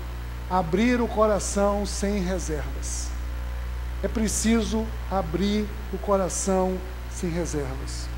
abrir 0.49 0.99
o 0.99 1.07
coração 1.07 1.85
sem 1.85 2.19
reservas. 2.19 3.09
É 4.01 4.07
preciso 4.07 4.87
abrir 5.11 5.67
o 5.93 5.99
coração 5.99 6.79
sem 7.11 7.29
reservas. 7.29 8.09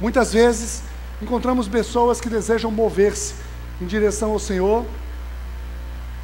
Muitas 0.00 0.32
vezes 0.32 0.82
encontramos 1.22 1.68
pessoas 1.68 2.20
que 2.20 2.28
desejam 2.28 2.72
mover-se 2.72 3.34
em 3.80 3.86
direção 3.86 4.32
ao 4.32 4.40
Senhor, 4.40 4.84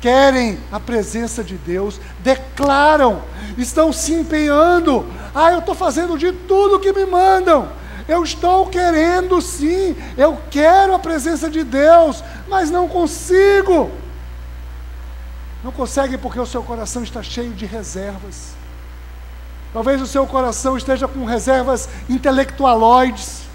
querem 0.00 0.58
a 0.70 0.78
presença 0.78 1.42
de 1.42 1.56
Deus, 1.56 2.00
declaram, 2.20 3.22
estão 3.56 3.92
se 3.92 4.12
empenhando. 4.12 5.06
Ah, 5.34 5.50
eu 5.52 5.58
estou 5.58 5.74
fazendo 5.74 6.16
de 6.18 6.32
tudo 6.32 6.80
que 6.80 6.92
me 6.92 7.04
mandam. 7.06 7.70
Eu 8.06 8.24
estou 8.24 8.66
querendo 8.66 9.40
sim, 9.42 9.94
eu 10.16 10.38
quero 10.50 10.94
a 10.94 10.98
presença 10.98 11.50
de 11.50 11.62
Deus, 11.62 12.24
mas 12.48 12.70
não 12.70 12.88
consigo. 12.88 13.90
Não 15.62 15.70
consegue 15.70 16.16
porque 16.16 16.40
o 16.40 16.46
seu 16.46 16.62
coração 16.62 17.02
está 17.02 17.22
cheio 17.22 17.52
de 17.52 17.66
reservas. 17.66 18.56
Talvez 19.74 20.00
o 20.00 20.06
seu 20.06 20.26
coração 20.26 20.76
esteja 20.76 21.06
com 21.06 21.24
reservas 21.24 21.88
intelectualoides 22.08 23.48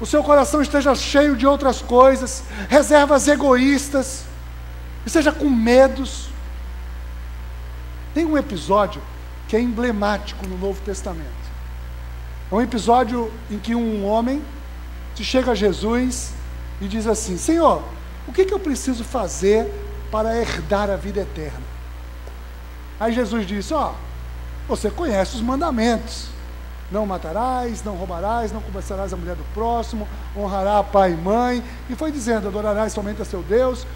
o 0.00 0.06
seu 0.06 0.22
coração 0.22 0.60
esteja 0.60 0.94
cheio 0.94 1.36
de 1.36 1.46
outras 1.46 1.80
coisas, 1.80 2.42
reservas 2.68 3.28
egoístas, 3.28 4.24
esteja 5.06 5.32
com 5.32 5.48
medos. 5.48 6.28
Tem 8.12 8.24
um 8.24 8.38
episódio 8.38 9.02
que 9.48 9.56
é 9.56 9.60
emblemático 9.60 10.46
no 10.46 10.56
Novo 10.56 10.80
Testamento. 10.82 11.44
É 12.50 12.54
um 12.54 12.60
episódio 12.60 13.32
em 13.50 13.58
que 13.58 13.74
um 13.74 14.06
homem 14.06 14.42
se 15.14 15.24
chega 15.24 15.52
a 15.52 15.54
Jesus 15.54 16.32
e 16.80 16.88
diz 16.88 17.06
assim: 17.06 17.36
Senhor, 17.36 17.82
o 18.26 18.32
que, 18.32 18.44
que 18.44 18.54
eu 18.54 18.58
preciso 18.58 19.04
fazer 19.04 19.70
para 20.10 20.36
herdar 20.36 20.90
a 20.90 20.96
vida 20.96 21.20
eterna? 21.20 21.62
Aí 22.98 23.12
Jesus 23.12 23.46
disse: 23.46 23.74
Ó, 23.74 23.90
oh, 23.90 23.94
você 24.68 24.90
conhece 24.90 25.36
os 25.36 25.42
mandamentos. 25.42 26.28
Não 26.90 27.06
matarás, 27.06 27.82
não 27.82 27.96
roubarás, 27.96 28.52
não 28.52 28.60
cobiçarás 28.60 29.12
a 29.12 29.16
mulher 29.16 29.34
do 29.34 29.44
próximo, 29.54 30.06
honrará 30.36 30.82
pai 30.82 31.12
e 31.12 31.16
mãe. 31.16 31.62
E 31.88 31.96
foi 31.96 32.12
dizendo: 32.12 32.48
adorarás 32.48 32.92
somente 32.92 33.20
a 33.20 33.24
seu 33.24 33.42
Deus. 33.42 33.86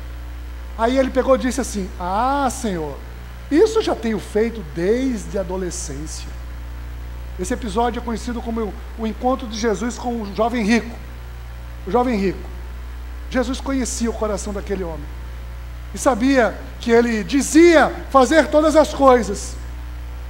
Aí 0.79 0.97
ele 0.97 1.11
pegou 1.11 1.35
e 1.35 1.39
disse 1.39 1.61
assim: 1.61 1.91
Ah, 1.99 2.49
Senhor, 2.49 2.97
isso 3.51 3.83
já 3.83 3.97
tenho 3.97 4.20
feito 4.20 4.64
desde 4.76 5.37
a 5.37 5.41
adolescência. 5.41 6.29
Esse 7.39 7.53
episódio 7.53 8.01
é 8.01 8.03
conhecido 8.03 8.41
como 8.41 8.72
o 8.97 9.07
encontro 9.07 9.49
de 9.49 9.59
Jesus 9.59 9.99
com 9.99 10.22
o 10.22 10.35
jovem 10.37 10.64
rico. 10.64 10.95
O 11.85 11.91
jovem 11.91 12.16
rico. 12.16 12.49
Jesus 13.31 13.61
conhecia 13.61 14.09
o 14.09 14.14
coração 14.14 14.53
daquele 14.53 14.85
homem. 14.85 15.07
E 15.93 15.99
sabia 15.99 16.57
que 16.81 16.91
ele 16.91 17.24
dizia 17.24 17.93
fazer 18.11 18.49
todas 18.49 18.76
as 18.76 18.93
coisas, 18.93 19.57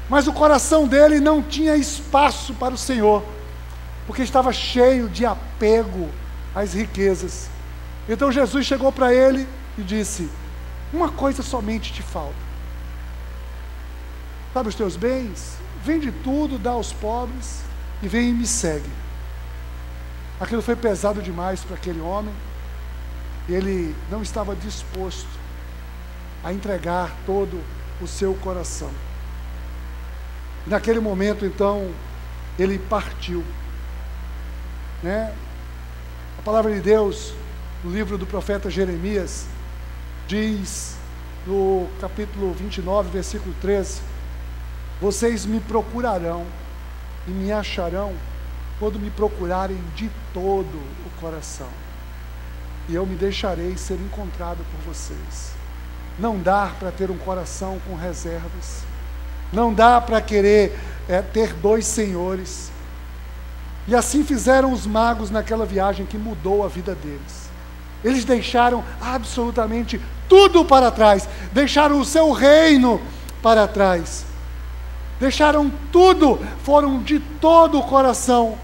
mas 0.08 0.26
o 0.26 0.32
coração 0.32 0.86
dele 0.86 1.20
não 1.20 1.42
tinha 1.42 1.76
espaço 1.76 2.54
para 2.54 2.74
o 2.74 2.78
Senhor, 2.78 3.22
porque 4.06 4.22
estava 4.22 4.52
cheio 4.52 5.08
de 5.08 5.26
apego 5.26 6.08
às 6.54 6.74
riquezas. 6.74 7.48
Então 8.08 8.32
Jesus 8.32 8.64
chegou 8.64 8.92
para 8.92 9.12
ele 9.12 9.46
e 9.78 9.82
disse: 9.82 10.28
Uma 10.92 11.10
coisa 11.10 11.42
somente 11.42 11.92
te 11.92 12.02
falta. 12.02 12.48
Sabe 14.52 14.68
os 14.68 14.74
teus 14.74 14.96
bens? 14.96 15.56
Vende 15.84 16.10
tudo, 16.10 16.58
dá 16.58 16.70
aos 16.70 16.92
pobres 16.92 17.62
e 18.02 18.08
vem 18.08 18.30
e 18.30 18.32
me 18.32 18.46
segue. 18.46 18.90
Aquilo 20.40 20.62
foi 20.62 20.76
pesado 20.76 21.22
demais 21.22 21.60
para 21.60 21.76
aquele 21.76 22.00
homem. 22.00 22.34
Ele 23.48 23.94
não 24.10 24.22
estava 24.22 24.54
disposto 24.54 25.28
a 26.44 26.52
entregar 26.52 27.16
todo 27.24 27.60
o 28.00 28.06
seu 28.06 28.34
coração. 28.34 28.90
Naquele 30.66 31.00
momento, 31.00 31.46
então, 31.46 31.90
ele 32.58 32.78
partiu. 32.78 33.44
Né? 35.02 35.34
A 36.38 36.42
palavra 36.42 36.72
de 36.72 36.80
Deus, 36.80 37.32
no 37.82 37.90
livro 37.90 38.18
do 38.18 38.26
profeta 38.26 38.70
Jeremias, 38.70 39.46
diz 40.28 40.94
no 41.46 41.88
capítulo 42.00 42.52
29, 42.52 43.08
versículo 43.08 43.54
13: 43.60 44.02
Vocês 45.00 45.46
me 45.46 45.58
procurarão 45.58 46.44
e 47.26 47.30
me 47.30 47.50
acharão 47.50 48.12
quando 48.78 49.00
me 49.00 49.10
procurarem 49.10 49.78
de 49.96 50.08
todo 50.32 50.76
o 50.76 51.20
coração, 51.20 51.68
e 52.88 52.94
eu 52.94 53.04
me 53.04 53.16
deixarei 53.16 53.76
ser 53.76 53.94
encontrado 53.94 54.58
por 54.70 54.92
vocês. 54.92 55.52
Não 56.18 56.38
dá 56.38 56.72
para 56.78 56.92
ter 56.92 57.10
um 57.10 57.18
coração 57.18 57.80
com 57.88 57.96
reservas, 57.96 58.82
não 59.52 59.72
dá 59.72 60.00
para 60.00 60.20
querer 60.20 60.78
é, 61.08 61.22
ter 61.22 61.54
dois 61.54 61.86
senhores. 61.86 62.70
E 63.86 63.94
assim 63.94 64.22
fizeram 64.22 64.70
os 64.70 64.86
magos 64.86 65.30
naquela 65.30 65.64
viagem 65.64 66.04
que 66.04 66.18
mudou 66.18 66.62
a 66.62 66.68
vida 66.68 66.94
deles. 66.94 67.47
Eles 68.04 68.24
deixaram 68.24 68.84
absolutamente 69.00 70.00
tudo 70.28 70.64
para 70.64 70.90
trás, 70.90 71.28
deixaram 71.52 72.00
o 72.00 72.04
seu 72.04 72.30
reino 72.32 73.00
para 73.42 73.66
trás, 73.66 74.24
deixaram 75.18 75.70
tudo, 75.90 76.38
foram 76.62 77.02
de 77.02 77.18
todo 77.18 77.78
o 77.78 77.82
coração 77.82 78.58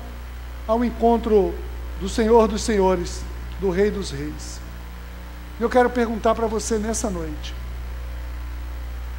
ao 0.66 0.84
encontro 0.84 1.54
do 2.00 2.08
Senhor 2.08 2.46
dos 2.46 2.62
Senhores, 2.62 3.22
do 3.60 3.70
Rei 3.70 3.90
dos 3.90 4.10
Reis. 4.10 4.60
Eu 5.58 5.70
quero 5.70 5.88
perguntar 5.90 6.34
para 6.34 6.46
você 6.46 6.78
nessa 6.78 7.08
noite: 7.08 7.54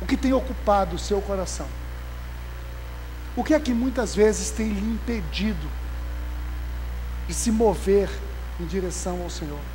o 0.01 0.05
que 0.05 0.17
tem 0.17 0.33
ocupado 0.33 0.95
o 0.95 0.99
seu 0.99 1.21
coração? 1.21 1.67
O 3.35 3.43
que 3.43 3.53
é 3.53 3.59
que 3.59 3.73
muitas 3.73 4.15
vezes 4.15 4.49
tem 4.49 4.69
lhe 4.69 4.93
impedido 4.93 5.67
de 7.27 7.33
se 7.33 7.51
mover 7.51 8.09
em 8.59 8.65
direção 8.65 9.21
ao 9.21 9.29
Senhor? 9.29 9.74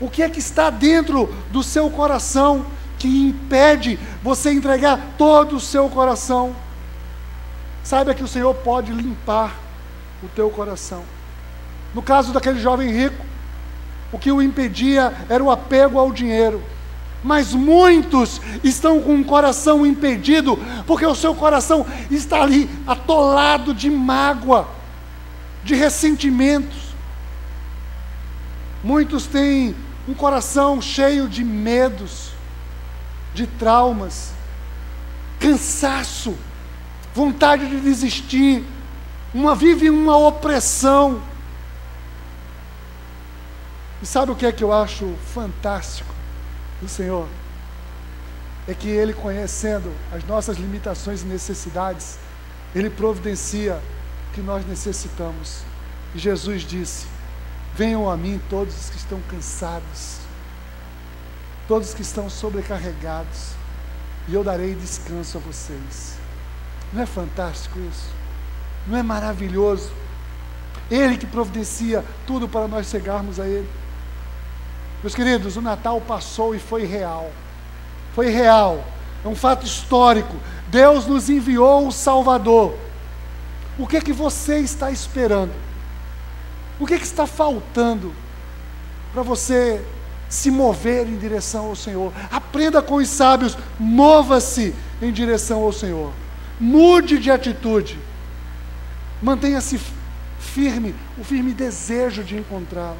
O 0.00 0.08
que 0.08 0.22
é 0.22 0.30
que 0.30 0.38
está 0.38 0.70
dentro 0.70 1.34
do 1.50 1.62
seu 1.62 1.90
coração 1.90 2.64
que 2.98 3.06
impede 3.06 3.98
você 4.22 4.50
entregar 4.50 4.98
todo 5.18 5.56
o 5.56 5.60
seu 5.60 5.90
coração? 5.90 6.56
Saiba 7.84 8.14
que 8.14 8.24
o 8.24 8.28
Senhor 8.28 8.54
pode 8.54 8.92
limpar 8.92 9.54
o 10.22 10.28
teu 10.28 10.48
coração. 10.50 11.02
No 11.94 12.00
caso 12.00 12.32
daquele 12.32 12.58
jovem 12.58 12.90
rico, 12.90 13.24
o 14.10 14.18
que 14.18 14.32
o 14.32 14.40
impedia 14.40 15.12
era 15.28 15.42
o 15.44 15.50
apego 15.50 15.98
ao 15.98 16.12
dinheiro. 16.12 16.62
Mas 17.22 17.52
muitos 17.52 18.40
estão 18.64 19.02
com 19.02 19.16
o 19.16 19.24
coração 19.24 19.84
impedido, 19.84 20.58
porque 20.86 21.04
o 21.04 21.14
seu 21.14 21.34
coração 21.34 21.86
está 22.10 22.42
ali 22.42 22.70
atolado 22.86 23.74
de 23.74 23.90
mágoa, 23.90 24.66
de 25.62 25.74
ressentimentos. 25.74 26.94
Muitos 28.82 29.26
têm 29.26 29.74
um 30.08 30.14
coração 30.14 30.80
cheio 30.80 31.28
de 31.28 31.44
medos, 31.44 32.30
de 33.34 33.46
traumas, 33.46 34.32
cansaço, 35.38 36.36
vontade 37.14 37.68
de 37.68 37.80
desistir, 37.80 38.64
uma 39.32 39.54
vive 39.54 39.90
uma 39.90 40.16
opressão. 40.16 41.22
E 44.02 44.06
sabe 44.06 44.32
o 44.32 44.36
que 44.36 44.46
é 44.46 44.52
que 44.52 44.64
eu 44.64 44.72
acho 44.72 45.14
fantástico 45.34 46.14
do 46.80 46.88
Senhor? 46.88 47.28
É 48.66 48.74
que 48.74 48.88
Ele, 48.88 49.12
conhecendo 49.12 49.92
as 50.12 50.24
nossas 50.24 50.56
limitações 50.56 51.22
e 51.22 51.26
necessidades, 51.26 52.18
Ele 52.74 52.88
providencia 52.88 53.80
o 54.30 54.34
que 54.34 54.40
nós 54.40 54.66
necessitamos. 54.66 55.62
E 56.14 56.18
Jesus 56.18 56.62
disse: 56.62 57.06
Venham 57.80 58.10
a 58.10 58.14
mim 58.14 58.38
todos 58.50 58.78
os 58.78 58.90
que 58.90 58.98
estão 58.98 59.18
cansados, 59.22 60.18
todos 61.66 61.94
que 61.94 62.02
estão 62.02 62.28
sobrecarregados, 62.28 63.52
e 64.28 64.34
eu 64.34 64.44
darei 64.44 64.74
descanso 64.74 65.38
a 65.38 65.40
vocês. 65.40 66.18
Não 66.92 67.00
é 67.00 67.06
fantástico 67.06 67.78
isso? 67.90 68.10
Não 68.86 68.98
é 68.98 69.02
maravilhoso? 69.02 69.90
Ele 70.90 71.16
que 71.16 71.24
providencia 71.24 72.04
tudo 72.26 72.46
para 72.46 72.68
nós 72.68 72.88
chegarmos 72.88 73.40
a 73.40 73.48
Ele. 73.48 73.70
Meus 75.02 75.14
queridos, 75.14 75.56
o 75.56 75.62
Natal 75.62 76.02
passou 76.02 76.54
e 76.54 76.58
foi 76.58 76.84
real. 76.84 77.32
Foi 78.14 78.28
real. 78.28 78.84
É 79.24 79.28
um 79.28 79.34
fato 79.34 79.64
histórico. 79.64 80.36
Deus 80.68 81.06
nos 81.06 81.30
enviou 81.30 81.88
o 81.88 81.92
Salvador. 81.92 82.76
O 83.78 83.86
que 83.86 83.96
é 83.96 84.02
que 84.02 84.12
você 84.12 84.58
está 84.58 84.90
esperando? 84.90 85.69
O 86.80 86.86
que, 86.86 86.94
é 86.94 86.98
que 86.98 87.04
está 87.04 87.26
faltando 87.26 88.10
para 89.12 89.22
você 89.22 89.84
se 90.30 90.50
mover 90.50 91.06
em 91.06 91.18
direção 91.18 91.66
ao 91.66 91.76
Senhor? 91.76 92.10
Aprenda 92.30 92.80
com 92.80 92.94
os 92.94 93.08
sábios, 93.08 93.56
mova-se 93.78 94.74
em 95.02 95.12
direção 95.12 95.62
ao 95.62 95.72
Senhor. 95.74 96.10
Mude 96.58 97.18
de 97.18 97.30
atitude. 97.30 97.98
Mantenha-se 99.20 99.78
firme, 100.38 100.94
o 101.18 101.22
firme 101.22 101.52
desejo 101.52 102.24
de 102.24 102.38
encontrá-lo. 102.38 102.98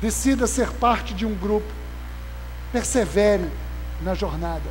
Decida 0.00 0.46
ser 0.46 0.70
parte 0.72 1.12
de 1.12 1.26
um 1.26 1.34
grupo. 1.34 1.70
Persevere 2.72 3.50
na 4.00 4.14
jornada 4.14 4.70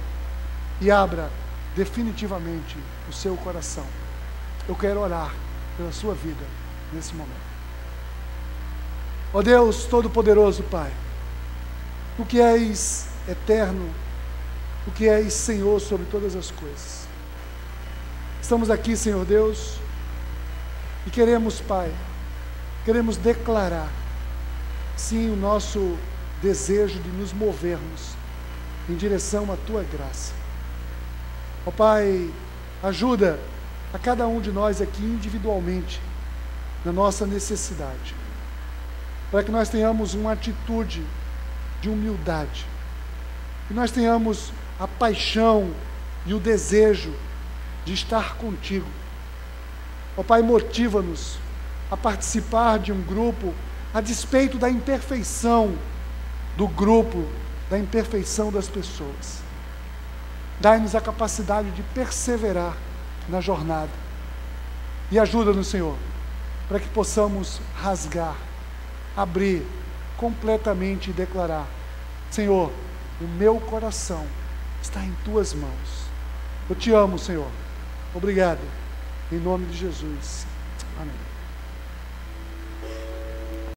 e 0.82 0.90
abra 0.90 1.30
definitivamente 1.76 2.78
o 3.08 3.14
seu 3.14 3.38
coração. 3.38 3.86
Eu 4.68 4.76
quero 4.76 5.02
orar 5.02 5.32
pela 5.78 5.92
sua 5.92 6.16
vida 6.16 6.46
nesse 6.92 7.14
momento. 7.14 7.49
Ó 9.32 9.44
Deus 9.44 9.86
Todo-Poderoso, 9.86 10.64
Pai, 10.64 10.92
o 12.18 12.26
que 12.26 12.42
és 12.42 13.08
eterno, 13.28 13.88
o 14.88 14.92
que 14.92 15.08
és 15.08 15.32
Senhor 15.34 15.80
sobre 15.80 16.08
todas 16.08 16.36
as 16.36 16.50
coisas. 16.50 17.08
Estamos 18.42 18.72
aqui, 18.72 18.98
Senhor 18.98 19.24
Deus, 19.26 19.76
e 21.06 21.12
queremos, 21.12 21.62
Pai, 21.62 21.94
queremos 22.84 23.18
declarar, 23.18 23.92
sim, 24.98 25.30
o 25.32 25.36
nosso 25.36 25.96
desejo 26.42 27.00
de 27.00 27.10
nos 27.10 27.32
movermos 27.32 28.16
em 28.90 28.96
direção 28.96 29.52
à 29.52 29.58
Tua 29.68 29.84
graça. 29.84 30.34
Ó 31.68 31.72
Pai, 31.72 32.34
ajuda 32.82 33.40
a 33.94 34.00
cada 34.00 34.28
um 34.28 34.42
de 34.42 34.52
nós 34.52 34.82
aqui 34.82 35.04
individualmente, 35.04 36.02
na 36.84 36.92
nossa 36.92 37.28
necessidade 37.28 38.16
para 39.32 39.44
que 39.44 39.52
nós 39.52 39.70
tenhamos 39.70 40.14
uma 40.14 40.32
atitude 40.32 41.04
de 41.82 41.90
humildade, 41.90 42.66
que 43.68 43.74
nós 43.74 43.92
tenhamos 43.92 44.52
a 44.80 44.88
paixão 44.88 45.72
e 46.26 46.34
o 46.34 46.40
desejo 46.40 47.14
de 47.86 47.94
estar 47.94 48.36
contigo. 48.36 48.88
Ó 50.18 50.24
Pai, 50.24 50.42
motiva-nos 50.42 51.38
a 51.92 51.98
participar 51.98 52.80
de 52.80 52.92
um 52.92 53.02
grupo 53.02 53.54
a 53.94 54.02
despeito 54.02 54.58
da 54.58 54.70
imperfeição 54.70 55.76
do 56.56 56.68
grupo, 56.68 57.26
da 57.70 57.80
imperfeição 57.80 58.52
das 58.52 58.68
pessoas. 58.68 59.42
Dai-nos 60.60 60.94
a 60.94 61.02
capacidade 61.02 61.72
de 61.72 61.82
perseverar 61.82 62.76
na 63.28 63.40
jornada. 63.40 63.90
E 65.12 65.18
ajuda-nos, 65.18 65.68
Senhor, 65.68 65.96
para 66.68 66.80
que 66.80 66.88
possamos 66.90 67.62
rasgar 67.82 68.36
abrir 69.22 69.66
completamente 70.18 71.10
e 71.10 71.14
declarar: 71.14 71.68
Senhor, 72.32 72.72
o 73.20 73.28
meu 73.28 73.60
coração 73.60 74.26
está 74.82 75.04
em 75.04 75.14
tuas 75.26 75.54
mãos. 75.54 76.10
Eu 76.70 76.76
te 76.76 76.92
amo, 76.92 77.20
Senhor. 77.20 77.50
Obrigado. 78.14 78.62
Em 79.32 79.38
nome 79.38 79.66
de 79.66 79.78
Jesus. 79.78 80.46
Amém. 81.00 81.29